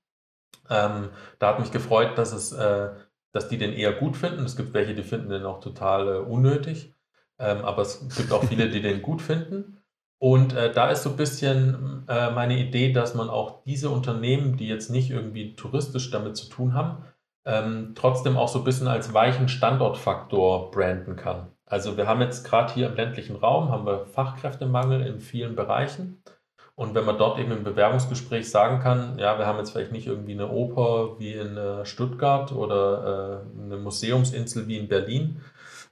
[0.70, 2.90] Ähm, da hat mich gefreut, dass, es, äh,
[3.34, 4.46] dass die den eher gut finden.
[4.46, 6.94] Es gibt welche, die finden den auch total äh, unnötig.
[7.40, 9.80] Ähm, aber es gibt auch viele, die den gut finden.
[10.20, 14.56] Und äh, da ist so ein bisschen äh, meine Idee, dass man auch diese Unternehmen,
[14.56, 17.04] die jetzt nicht irgendwie touristisch damit zu tun haben,
[17.46, 21.48] ähm, trotzdem auch so ein bisschen als weichen Standortfaktor branden kann.
[21.66, 26.24] Also wir haben jetzt gerade hier im ländlichen Raum, haben wir Fachkräftemangel in vielen Bereichen.
[26.76, 30.08] Und wenn man dort eben im Bewerbungsgespräch sagen kann, ja, wir haben jetzt vielleicht nicht
[30.08, 35.42] irgendwie eine Oper wie in äh, Stuttgart oder äh, eine Museumsinsel wie in Berlin,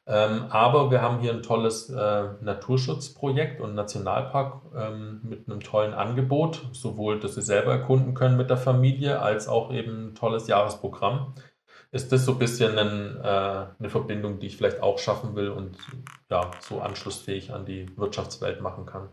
[0.07, 5.93] ähm, aber wir haben hier ein tolles äh, Naturschutzprojekt und Nationalpark ähm, mit einem tollen
[5.93, 10.47] Angebot, sowohl, dass Sie selber erkunden können mit der Familie, als auch eben ein tolles
[10.47, 11.35] Jahresprogramm.
[11.91, 15.77] Ist das so ein bisschen ein, eine Verbindung, die ich vielleicht auch schaffen will und
[16.29, 19.09] ja, so anschlussfähig an die Wirtschaftswelt machen kann?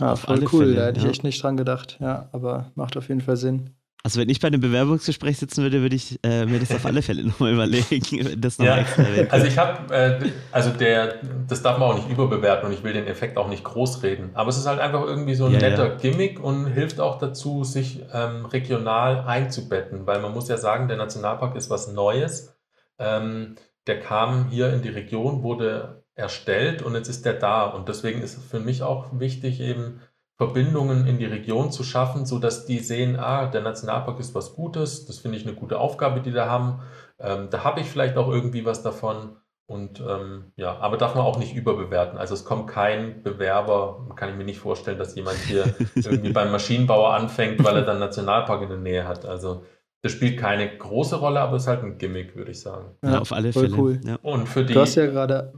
[0.00, 1.06] Ah, voll cool, Fälle, da hätte ja.
[1.06, 3.70] ich echt nicht dran gedacht, ja, aber macht auf jeden Fall Sinn.
[4.06, 7.00] Also wenn ich bei einem Bewerbungsgespräch sitzen würde, würde ich äh, mir das auf alle
[7.00, 9.02] Fälle nochmal überlegen, das nochmal ja, extra.
[9.30, 12.92] Also ich habe, äh, also der, das darf man auch nicht überbewerten und ich will
[12.92, 14.32] den Effekt auch nicht großreden.
[14.34, 15.94] Aber es ist halt einfach irgendwie so ein ja, netter ja.
[15.94, 20.98] Gimmick und hilft auch dazu, sich ähm, regional einzubetten, weil man muss ja sagen, der
[20.98, 22.54] Nationalpark ist was Neues.
[22.98, 27.64] Ähm, der kam hier in die Region, wurde erstellt und jetzt ist der da.
[27.64, 30.00] Und deswegen ist es für mich auch wichtig, eben
[30.36, 35.06] Verbindungen in die Region zu schaffen, sodass die sehen, ah, der Nationalpark ist was Gutes,
[35.06, 36.80] das finde ich eine gute Aufgabe, die da haben.
[37.20, 39.36] Ähm, da habe ich vielleicht auch irgendwie was davon.
[39.66, 42.18] Und ähm, ja, aber darf man auch nicht überbewerten.
[42.18, 46.52] Also es kommt kein Bewerber, kann ich mir nicht vorstellen, dass jemand hier irgendwie beim
[46.52, 49.24] Maschinenbauer anfängt, weil er dann Nationalpark in der Nähe hat.
[49.24, 49.64] Also
[50.02, 52.94] das spielt keine große Rolle, aber es ist halt ein Gimmick, würde ich sagen.
[53.02, 53.74] Ja, ja auf alle Fälle.
[53.74, 54.00] Cool.
[54.04, 54.16] Ja.
[54.20, 54.74] Und für die.
[54.74, 55.54] Du hast ja gerade.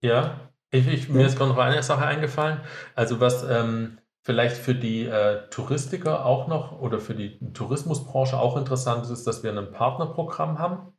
[0.00, 2.60] Ja, ich, ich, mir ist gerade noch eine Sache eingefallen.
[2.94, 8.58] Also was ähm, Vielleicht für die äh, Touristiker auch noch oder für die Tourismusbranche auch
[8.58, 10.92] interessant ist, dass wir ein Partnerprogramm haben.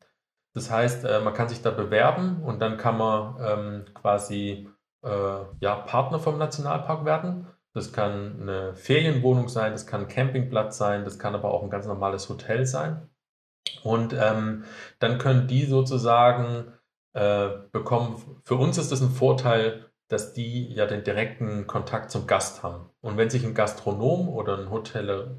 [0.54, 4.68] Das heißt, äh, man kann sich da bewerben und dann kann man ähm, quasi
[5.04, 7.46] äh, ja, Partner vom Nationalpark werden.
[7.74, 11.70] Das kann eine Ferienwohnung sein, das kann ein Campingplatz sein, das kann aber auch ein
[11.70, 13.08] ganz normales Hotel sein.
[13.84, 14.64] Und ähm,
[14.98, 16.74] dann können die sozusagen
[17.14, 22.28] äh, bekommen, für uns ist das ein Vorteil, dass die ja den direkten Kontakt zum
[22.28, 22.90] Gast haben.
[23.02, 25.38] Und wenn sich ein Gastronom oder ein Hotel,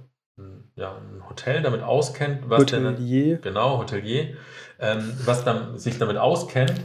[0.74, 3.34] ja, ein Hotel damit auskennt, was Hotelier.
[3.36, 4.36] Denn, genau, Hotelier,
[4.78, 6.80] ähm, was dann, sich damit auskennt,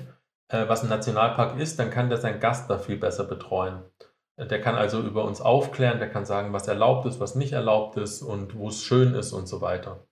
[0.49, 3.83] äh, was ein Nationalpark ist, dann kann der seinen Gast da viel besser betreuen.
[4.39, 7.97] Der kann also über uns aufklären, der kann sagen, was erlaubt ist, was nicht erlaubt
[7.97, 10.05] ist und wo es schön ist und so weiter.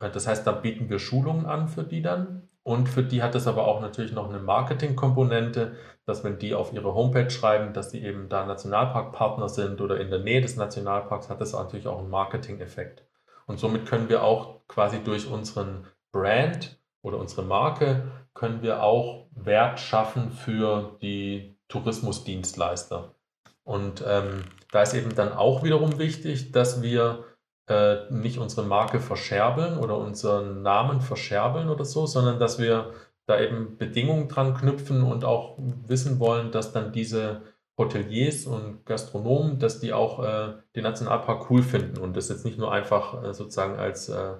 [0.00, 2.48] Äh, das heißt, da bieten wir Schulungen an für die dann.
[2.66, 6.72] Und für die hat es aber auch natürlich noch eine Marketingkomponente, dass wenn die auf
[6.72, 11.30] ihre Homepage schreiben, dass sie eben da Nationalparkpartner sind oder in der Nähe des Nationalparks,
[11.30, 13.04] hat das natürlich auch einen Marketing-Effekt.
[13.46, 19.28] Und somit können wir auch quasi durch unseren Brand oder unsere Marke, können wir auch
[19.30, 23.14] Wert schaffen für die Tourismusdienstleister.
[23.62, 24.42] Und ähm,
[24.72, 27.26] da ist eben dann auch wiederum wichtig, dass wir
[27.68, 32.92] äh, nicht unsere Marke verscherbeln oder unseren Namen verscherbeln oder so, sondern dass wir
[33.26, 37.42] da eben Bedingungen dran knüpfen und auch wissen wollen, dass dann diese
[37.76, 42.58] Hoteliers und Gastronomen, dass die auch äh, den Nationalpark cool finden und das jetzt nicht
[42.58, 44.34] nur einfach äh, sozusagen als äh,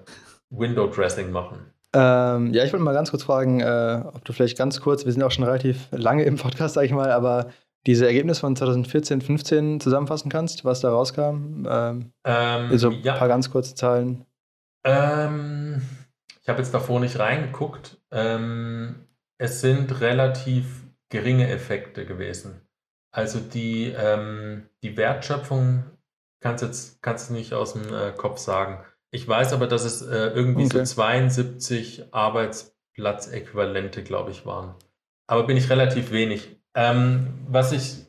[0.49, 1.73] Window-Dressing machen.
[1.93, 5.11] Ähm, ja, ich wollte mal ganz kurz fragen, äh, ob du vielleicht ganz kurz, wir
[5.11, 7.47] sind auch schon relativ lange im Podcast, sag ich mal, aber
[7.87, 11.65] diese Ergebnisse von 2014, 15 zusammenfassen kannst, was da rauskam?
[11.67, 13.15] Ähm, ähm, also ein ja.
[13.15, 14.25] paar ganz kurze Zahlen.
[14.83, 15.81] Ähm,
[16.41, 17.97] ich habe jetzt davor nicht reingeguckt.
[18.11, 19.07] Ähm,
[19.39, 22.61] es sind relativ geringe Effekte gewesen.
[23.11, 25.85] Also die, ähm, die Wertschöpfung
[26.41, 28.83] kannst jetzt kannst du nicht aus dem äh, Kopf sagen.
[29.11, 30.79] Ich weiß aber, dass es äh, irgendwie okay.
[30.85, 34.75] so 72 Arbeitsplatzäquivalente, glaube ich, waren.
[35.27, 36.56] Aber bin ich relativ wenig.
[36.77, 38.05] Ähm, was ich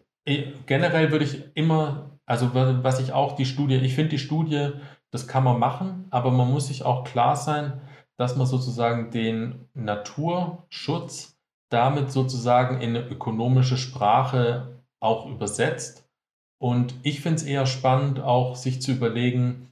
[0.66, 4.72] generell würde ich immer, also was ich auch die Studie, ich finde die Studie,
[5.10, 7.80] das kann man machen, aber man muss sich auch klar sein,
[8.18, 11.38] dass man sozusagen den Naturschutz
[11.70, 16.06] damit sozusagen in eine ökonomische Sprache auch übersetzt.
[16.60, 19.67] Und ich finde es eher spannend, auch sich zu überlegen,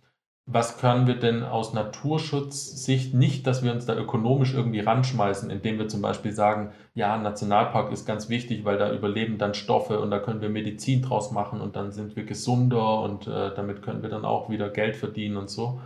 [0.49, 5.79] was können wir denn aus Naturschutzsicht nicht, dass wir uns da ökonomisch irgendwie ranschmeißen, indem
[5.81, 10.13] wir zum Beispiel sagen, ja, Nationalpark ist ganz wichtig, weil da überleben dann Stoffe und
[10.13, 14.03] da können wir Medizin draus machen und dann sind wir gesunder und äh, damit können
[14.03, 15.81] wir dann auch wieder Geld verdienen und so.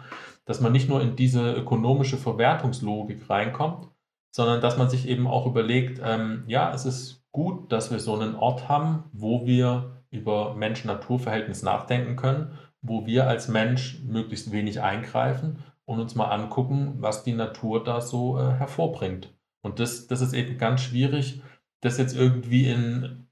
[0.44, 3.88] Dass man nicht nur in diese ökonomische Verwertungslogik reinkommt,
[4.30, 8.14] sondern dass man sich eben auch überlegt, ähm, ja, es ist gut, dass wir so
[8.14, 14.80] einen Ort haben, wo wir über Mensch-Natur-Verhältnis nachdenken können wo wir als Mensch möglichst wenig
[14.80, 19.34] eingreifen und uns mal angucken, was die Natur da so äh, hervorbringt.
[19.62, 21.42] Und das, das ist eben ganz schwierig,
[21.80, 23.26] das jetzt irgendwie in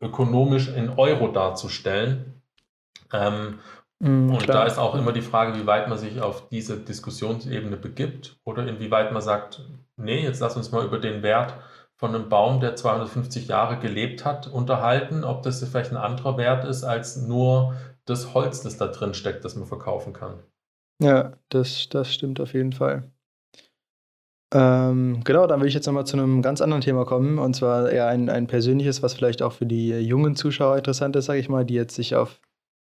[0.00, 2.42] ökonomisch in Euro darzustellen.
[3.12, 3.58] Ähm,
[4.00, 7.76] mm, und da ist auch immer die Frage, wie weit man sich auf diese Diskussionsebene
[7.76, 9.62] begibt oder inwieweit man sagt,
[9.96, 11.54] nee, jetzt lass uns mal über den Wert
[11.94, 16.64] von einem Baum, der 250 Jahre gelebt hat, unterhalten, ob das vielleicht ein anderer Wert
[16.64, 17.74] ist als nur
[18.06, 20.40] das Holz, das da drin steckt, das man verkaufen kann.
[21.02, 23.10] Ja, das, das stimmt auf jeden Fall.
[24.52, 27.88] Ähm, genau, dann will ich jetzt nochmal zu einem ganz anderen Thema kommen, und zwar
[27.90, 31.48] eher ein, ein persönliches, was vielleicht auch für die jungen Zuschauer interessant ist, sage ich
[31.48, 32.40] mal, die jetzt sich auf,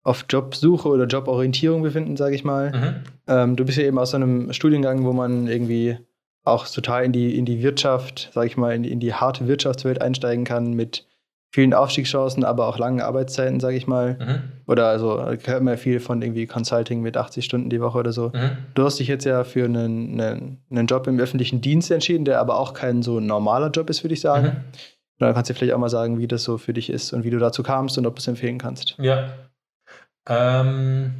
[0.04, 2.70] auf Jobsuche oder Joborientierung befinden, sage ich mal.
[2.70, 2.94] Mhm.
[3.26, 5.98] Ähm, du bist ja eben aus einem Studiengang, wo man irgendwie
[6.44, 9.48] auch total in die, in die Wirtschaft, sage ich mal, in die, in die harte
[9.48, 11.07] Wirtschaftswelt einsteigen kann mit
[11.50, 14.18] vielen Aufstiegschancen, aber auch langen Arbeitszeiten, sage ich mal.
[14.18, 14.42] Mhm.
[14.66, 18.12] Oder also hört man ja viel von irgendwie Consulting mit 80 Stunden die Woche oder
[18.12, 18.30] so.
[18.34, 18.50] Mhm.
[18.74, 22.40] Du hast dich jetzt ja für einen, einen, einen, Job im öffentlichen Dienst entschieden, der
[22.40, 24.46] aber auch kein so normaler Job ist, würde ich sagen.
[24.46, 24.56] Mhm.
[25.18, 27.30] Dann kannst du vielleicht auch mal sagen, wie das so für dich ist und wie
[27.30, 28.96] du dazu kamst und ob du es empfehlen kannst.
[28.98, 29.30] Ja.
[30.28, 31.14] Ähm,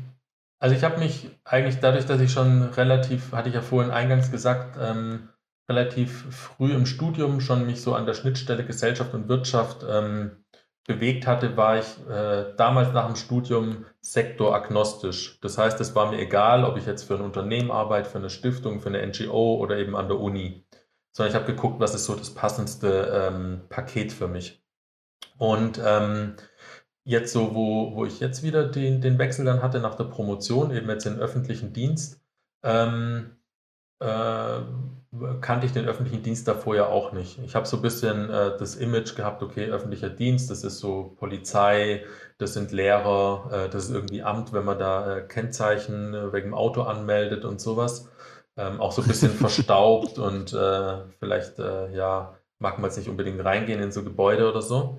[0.61, 4.31] also ich habe mich eigentlich dadurch, dass ich schon relativ, hatte ich ja vorhin eingangs
[4.31, 5.29] gesagt, ähm,
[5.69, 10.45] relativ früh im Studium schon mich so an der Schnittstelle Gesellschaft und Wirtschaft ähm,
[10.89, 15.39] bewegt hatte, war ich äh, damals nach dem Studium sektoragnostisch.
[15.43, 18.31] Das heißt, es war mir egal, ob ich jetzt für ein Unternehmen arbeite, für eine
[18.31, 20.67] Stiftung, für eine NGO oder eben an der Uni.
[21.13, 24.65] Sondern ich habe geguckt, was ist so das passendste ähm, Paket für mich.
[25.37, 26.37] Und ähm,
[27.05, 30.71] jetzt so, wo, wo ich jetzt wieder den, den Wechsel dann hatte nach der Promotion,
[30.71, 32.23] eben jetzt in öffentlichen Dienst,
[32.63, 33.37] ähm,
[34.01, 34.61] äh,
[35.41, 37.39] kannte ich den öffentlichen Dienst davor ja auch nicht.
[37.45, 41.17] Ich habe so ein bisschen äh, das Image gehabt, okay, öffentlicher Dienst, das ist so
[41.19, 42.05] Polizei,
[42.37, 46.49] das sind Lehrer, äh, das ist irgendwie Amt, wenn man da äh, Kennzeichen äh, wegen
[46.49, 48.11] dem Auto anmeldet und sowas.
[48.57, 53.09] Ähm, auch so ein bisschen verstaubt und äh, vielleicht, äh, ja, mag man jetzt nicht
[53.09, 54.99] unbedingt reingehen in so Gebäude oder so.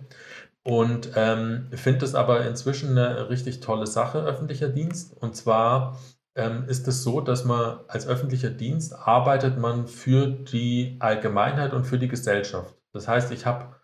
[0.64, 5.16] Und ähm, finde es aber inzwischen eine richtig tolle Sache, öffentlicher Dienst.
[5.22, 5.98] Und zwar
[6.36, 11.86] ähm, ist es so, dass man als öffentlicher Dienst arbeitet man für die Allgemeinheit und
[11.86, 12.76] für die Gesellschaft.
[12.94, 13.76] Das heißt, ich habe,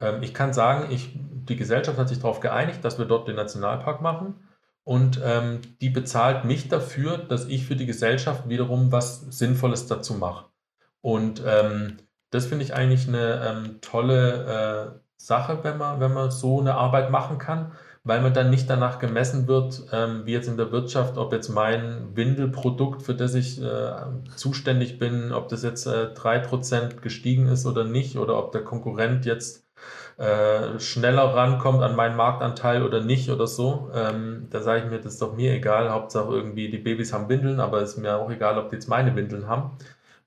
[0.00, 3.36] ähm, ich kann sagen, ich, die Gesellschaft hat sich darauf geeinigt, dass wir dort den
[3.36, 4.34] Nationalpark machen
[4.84, 10.14] und ähm, die bezahlt mich dafür, dass ich für die Gesellschaft wiederum was Sinnvolles dazu
[10.14, 10.46] mache.
[11.00, 11.98] Und ähm,
[12.30, 16.74] das finde ich eigentlich eine ähm, tolle äh, Sache, wenn man, wenn man so eine
[16.74, 17.72] Arbeit machen kann
[18.10, 21.48] weil man dann nicht danach gemessen wird, ähm, wie jetzt in der Wirtschaft, ob jetzt
[21.48, 23.92] mein Windelprodukt, für das ich äh,
[24.34, 29.26] zuständig bin, ob das jetzt äh, 3% gestiegen ist oder nicht, oder ob der Konkurrent
[29.26, 29.64] jetzt
[30.18, 33.92] äh, schneller rankommt an meinen Marktanteil oder nicht oder so.
[33.94, 35.90] Ähm, da sage ich mir, das ist doch mir egal.
[35.90, 38.88] Hauptsache irgendwie, die Babys haben Windeln, aber es ist mir auch egal, ob die jetzt
[38.88, 39.78] meine Windeln haben.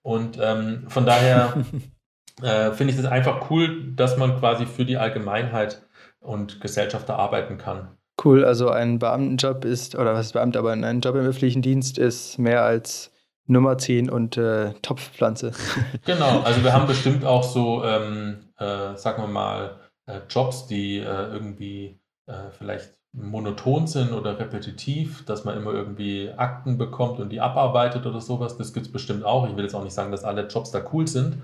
[0.03, 1.53] Und ähm, von daher
[2.41, 5.81] äh, finde ich das einfach cool, dass man quasi für die Allgemeinheit
[6.23, 7.89] und Gesellschafter arbeiten kann.
[8.23, 11.97] Cool, also ein Beamtenjob ist, oder was ist Beamter, aber ein Job im öffentlichen Dienst
[11.97, 13.11] ist mehr als
[13.47, 15.51] Nummer 10 und äh, Topfpflanze.
[16.05, 20.97] Genau, also wir haben bestimmt auch so, ähm, äh, sagen wir mal, äh, Jobs, die
[20.97, 27.29] äh, irgendwie äh, vielleicht monoton sind oder repetitiv, dass man immer irgendwie Akten bekommt und
[27.29, 28.57] die abarbeitet oder sowas.
[28.57, 29.47] Das gibt es bestimmt auch.
[29.47, 31.37] Ich will jetzt auch nicht sagen, dass alle Jobs da cool sind.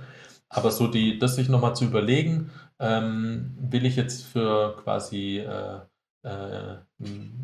[0.49, 5.79] Aber so die, das sich nochmal zu überlegen, ähm, will ich jetzt für quasi äh,
[6.23, 6.77] äh,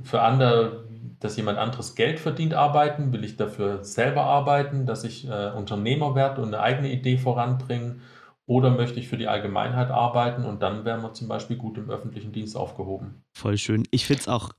[0.03, 0.87] für andere,
[1.19, 3.13] dass jemand anderes Geld verdient, arbeiten?
[3.13, 8.01] Will ich dafür selber arbeiten, dass ich äh, Unternehmer werde und eine eigene Idee voranbringen?
[8.47, 11.89] Oder möchte ich für die Allgemeinheit arbeiten und dann wären wir zum Beispiel gut im
[11.89, 13.23] öffentlichen Dienst aufgehoben?
[13.33, 13.87] Voll schön.
[13.89, 14.51] Ich finde es auch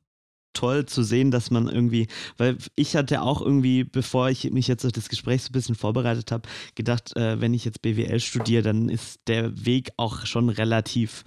[0.57, 4.85] toll zu sehen, dass man irgendwie, weil ich hatte auch irgendwie, bevor ich mich jetzt
[4.85, 8.63] auf das Gespräch so ein bisschen vorbereitet habe, gedacht, äh, wenn ich jetzt BWL studiere,
[8.63, 11.25] dann ist der Weg auch schon relativ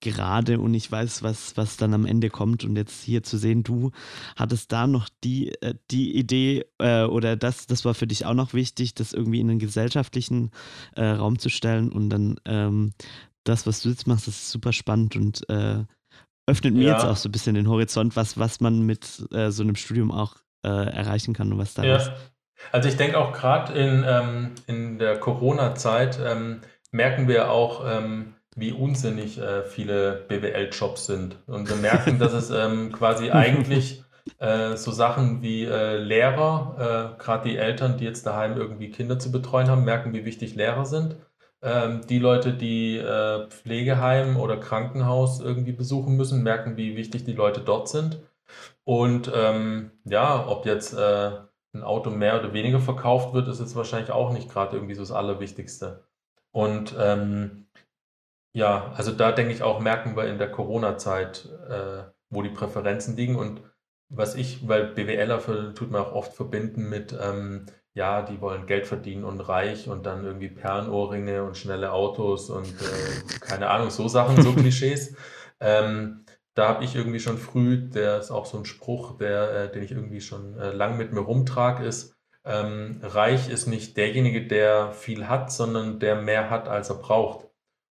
[0.00, 2.64] gerade und ich weiß, was, was dann am Ende kommt.
[2.64, 3.92] Und jetzt hier zu sehen, du
[4.36, 8.34] hattest da noch die, äh, die Idee äh, oder das, das war für dich auch
[8.34, 10.50] noch wichtig, das irgendwie in einen gesellschaftlichen
[10.96, 12.92] äh, Raum zu stellen und dann ähm,
[13.44, 15.84] das, was du jetzt machst, ist super spannend und äh,
[16.46, 16.92] öffnet mir ja.
[16.94, 20.12] jetzt auch so ein bisschen den Horizont, was, was man mit äh, so einem Studium
[20.12, 21.96] auch äh, erreichen kann und was da ja.
[21.96, 22.12] ist.
[22.72, 28.34] Also ich denke auch gerade in, ähm, in der Corona-Zeit ähm, merken wir auch, ähm,
[28.56, 31.36] wie unsinnig äh, viele BWL-Jobs sind.
[31.46, 34.04] Und wir merken, dass es ähm, quasi eigentlich
[34.38, 39.18] äh, so Sachen wie äh, Lehrer, äh, gerade die Eltern, die jetzt daheim irgendwie Kinder
[39.18, 41.16] zu betreuen haben, merken, wie wichtig Lehrer sind
[41.64, 47.32] ähm, die Leute, die äh, Pflegeheim oder Krankenhaus irgendwie besuchen müssen, merken, wie wichtig die
[47.32, 48.20] Leute dort sind.
[48.84, 51.30] Und ähm, ja, ob jetzt äh,
[51.72, 55.02] ein Auto mehr oder weniger verkauft wird, ist jetzt wahrscheinlich auch nicht gerade irgendwie so
[55.02, 56.04] das Allerwichtigste.
[56.52, 57.66] Und ähm,
[58.52, 63.16] ja, also da denke ich auch, merken wir in der Corona-Zeit, äh, wo die Präferenzen
[63.16, 63.36] liegen.
[63.36, 63.62] Und
[64.10, 68.66] was ich, weil BWLer für, tut man auch oft verbinden mit, ähm, ja, die wollen
[68.66, 73.90] Geld verdienen und reich und dann irgendwie Perlenohrringe und schnelle Autos und äh, keine Ahnung,
[73.90, 75.16] so Sachen, so Klischees.
[75.60, 76.24] Ähm,
[76.54, 79.82] da habe ich irgendwie schon früh, der ist auch so ein Spruch, der, äh, den
[79.82, 84.92] ich irgendwie schon äh, lang mit mir rumtrage, ist, ähm, reich ist nicht derjenige, der
[84.92, 87.48] viel hat, sondern der mehr hat, als er braucht.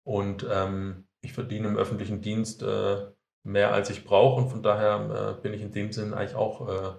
[0.05, 3.07] Und ähm, ich verdiene im öffentlichen Dienst äh,
[3.45, 4.41] mehr, als ich brauche.
[4.41, 6.93] Und von daher äh, bin ich in dem Sinn eigentlich auch äh,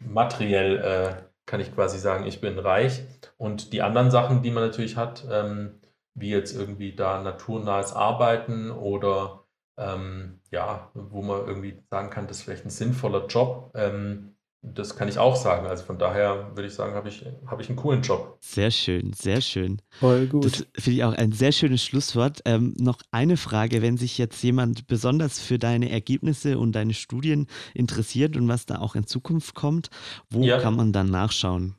[0.00, 3.02] materiell, kann ich quasi sagen, ich bin reich.
[3.38, 5.80] Und die anderen Sachen, die man natürlich hat, ähm,
[6.14, 9.44] wie jetzt irgendwie da naturnahes Arbeiten oder
[9.78, 13.72] ähm, ja, wo man irgendwie sagen kann, das ist vielleicht ein sinnvoller Job.
[13.74, 15.66] Ähm, das kann ich auch sagen.
[15.66, 18.38] Also von daher würde ich sagen, habe ich, hab ich einen coolen Job.
[18.40, 19.80] Sehr schön, sehr schön.
[20.00, 20.44] Voll gut.
[20.44, 22.40] Das finde ich auch ein sehr schönes Schlusswort.
[22.44, 27.46] Ähm, noch eine Frage, wenn sich jetzt jemand besonders für deine Ergebnisse und deine Studien
[27.74, 29.90] interessiert und was da auch in Zukunft kommt,
[30.30, 30.58] wo ja.
[30.58, 31.76] kann man dann nachschauen?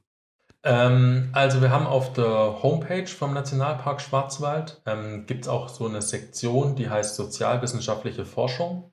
[0.63, 5.85] Ähm, also wir haben auf der Homepage vom Nationalpark Schwarzwald, ähm, gibt es auch so
[5.85, 8.91] eine Sektion, die heißt Sozialwissenschaftliche Forschung.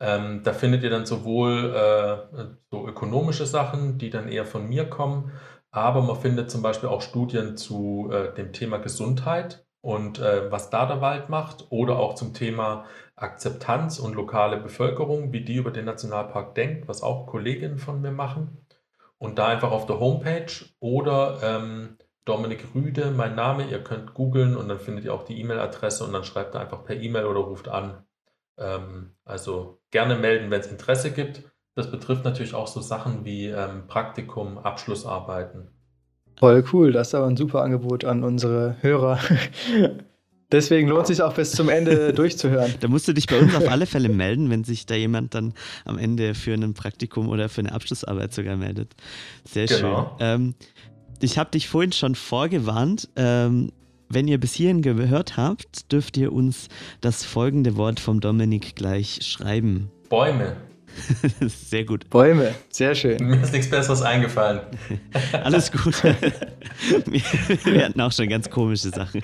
[0.00, 4.88] Ähm, da findet ihr dann sowohl äh, so ökonomische Sachen, die dann eher von mir
[4.90, 5.32] kommen,
[5.70, 10.70] aber man findet zum Beispiel auch Studien zu äh, dem Thema Gesundheit und äh, was
[10.70, 12.86] da der Wald macht oder auch zum Thema
[13.16, 18.10] Akzeptanz und lokale Bevölkerung, wie die über den Nationalpark denkt, was auch Kolleginnen von mir
[18.10, 18.66] machen.
[19.18, 24.56] Und da einfach auf der Homepage oder ähm, Dominik Rüde, mein Name, ihr könnt googeln
[24.56, 27.40] und dann findet ihr auch die E-Mail-Adresse und dann schreibt ihr einfach per E-Mail oder
[27.40, 28.04] ruft an.
[28.58, 31.42] Ähm, also gerne melden, wenn es Interesse gibt.
[31.74, 35.68] Das betrifft natürlich auch so Sachen wie ähm, Praktikum, Abschlussarbeiten.
[36.38, 39.18] Voll cool, das ist aber ein super Angebot an unsere Hörer.
[40.52, 42.74] Deswegen lohnt es sich auch bis zum Ende durchzuhören.
[42.78, 45.54] Da musst du dich bei uns auf alle Fälle melden, wenn sich da jemand dann
[45.84, 48.94] am Ende für ein Praktikum oder für eine Abschlussarbeit sogar meldet.
[49.44, 50.16] Sehr genau.
[50.18, 50.26] schön.
[50.26, 50.54] Ähm,
[51.20, 53.08] ich habe dich vorhin schon vorgewarnt.
[53.16, 53.72] Ähm,
[54.08, 56.68] wenn ihr bis hierhin gehört habt, dürft ihr uns
[57.00, 59.90] das folgende Wort vom Dominik gleich schreiben.
[60.08, 60.56] Bäume.
[61.40, 62.08] Sehr gut.
[62.10, 63.18] Bäume, sehr schön.
[63.26, 64.60] Mir ist nichts Besseres eingefallen.
[65.32, 66.02] Alles gut.
[67.06, 69.22] wir, hatten auch schon ganz komische Sachen.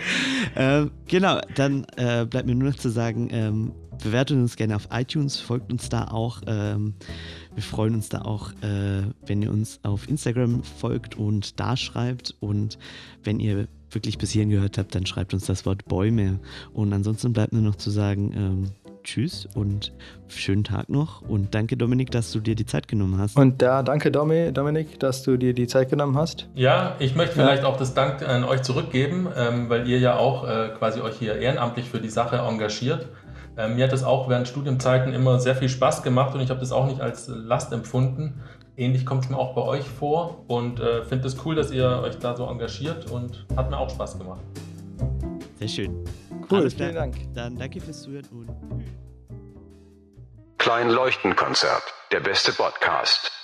[0.57, 3.73] Ähm, genau, dann äh, bleibt mir nur noch zu sagen, ähm,
[4.03, 6.43] bewertet uns gerne auf iTunes, folgt uns da auch.
[6.47, 6.95] Ähm,
[7.55, 12.35] wir freuen uns da auch, äh, wenn ihr uns auf Instagram folgt und da schreibt.
[12.41, 12.79] Und
[13.23, 16.41] wenn ihr wirklich bis hierhin gehört habt, dann schreibt uns das Wort Bäume.
[16.73, 18.71] Und ansonsten bleibt mir noch zu sagen, ähm,
[19.03, 19.93] Tschüss und
[20.29, 21.23] schönen Tag noch.
[21.23, 23.37] Und danke, Dominik, dass du dir die Zeit genommen hast.
[23.37, 26.49] Und da danke, Domi, Dominik, dass du dir die Zeit genommen hast.
[26.55, 27.69] Ja, ich möchte vielleicht ja.
[27.69, 31.37] auch das Dank an euch zurückgeben, ähm, weil ihr ja auch äh, quasi euch hier
[31.37, 33.09] ehrenamtlich für die Sache engagiert.
[33.57, 36.61] Ähm, mir hat das auch während Studienzeiten immer sehr viel Spaß gemacht und ich habe
[36.61, 38.41] das auch nicht als Last empfunden.
[38.81, 41.87] Ähnlich kommt es mir auch bei euch vor und äh, finde es cool, dass ihr
[42.03, 44.41] euch da so engagiert und hat mir auch Spaß gemacht.
[45.59, 46.05] Sehr schön.
[46.51, 47.15] Cool, vielen Dank.
[47.35, 48.49] Dann danke fürs Zuhören und
[50.57, 53.40] Klein Leuchtenkonzert, der beste Podcast.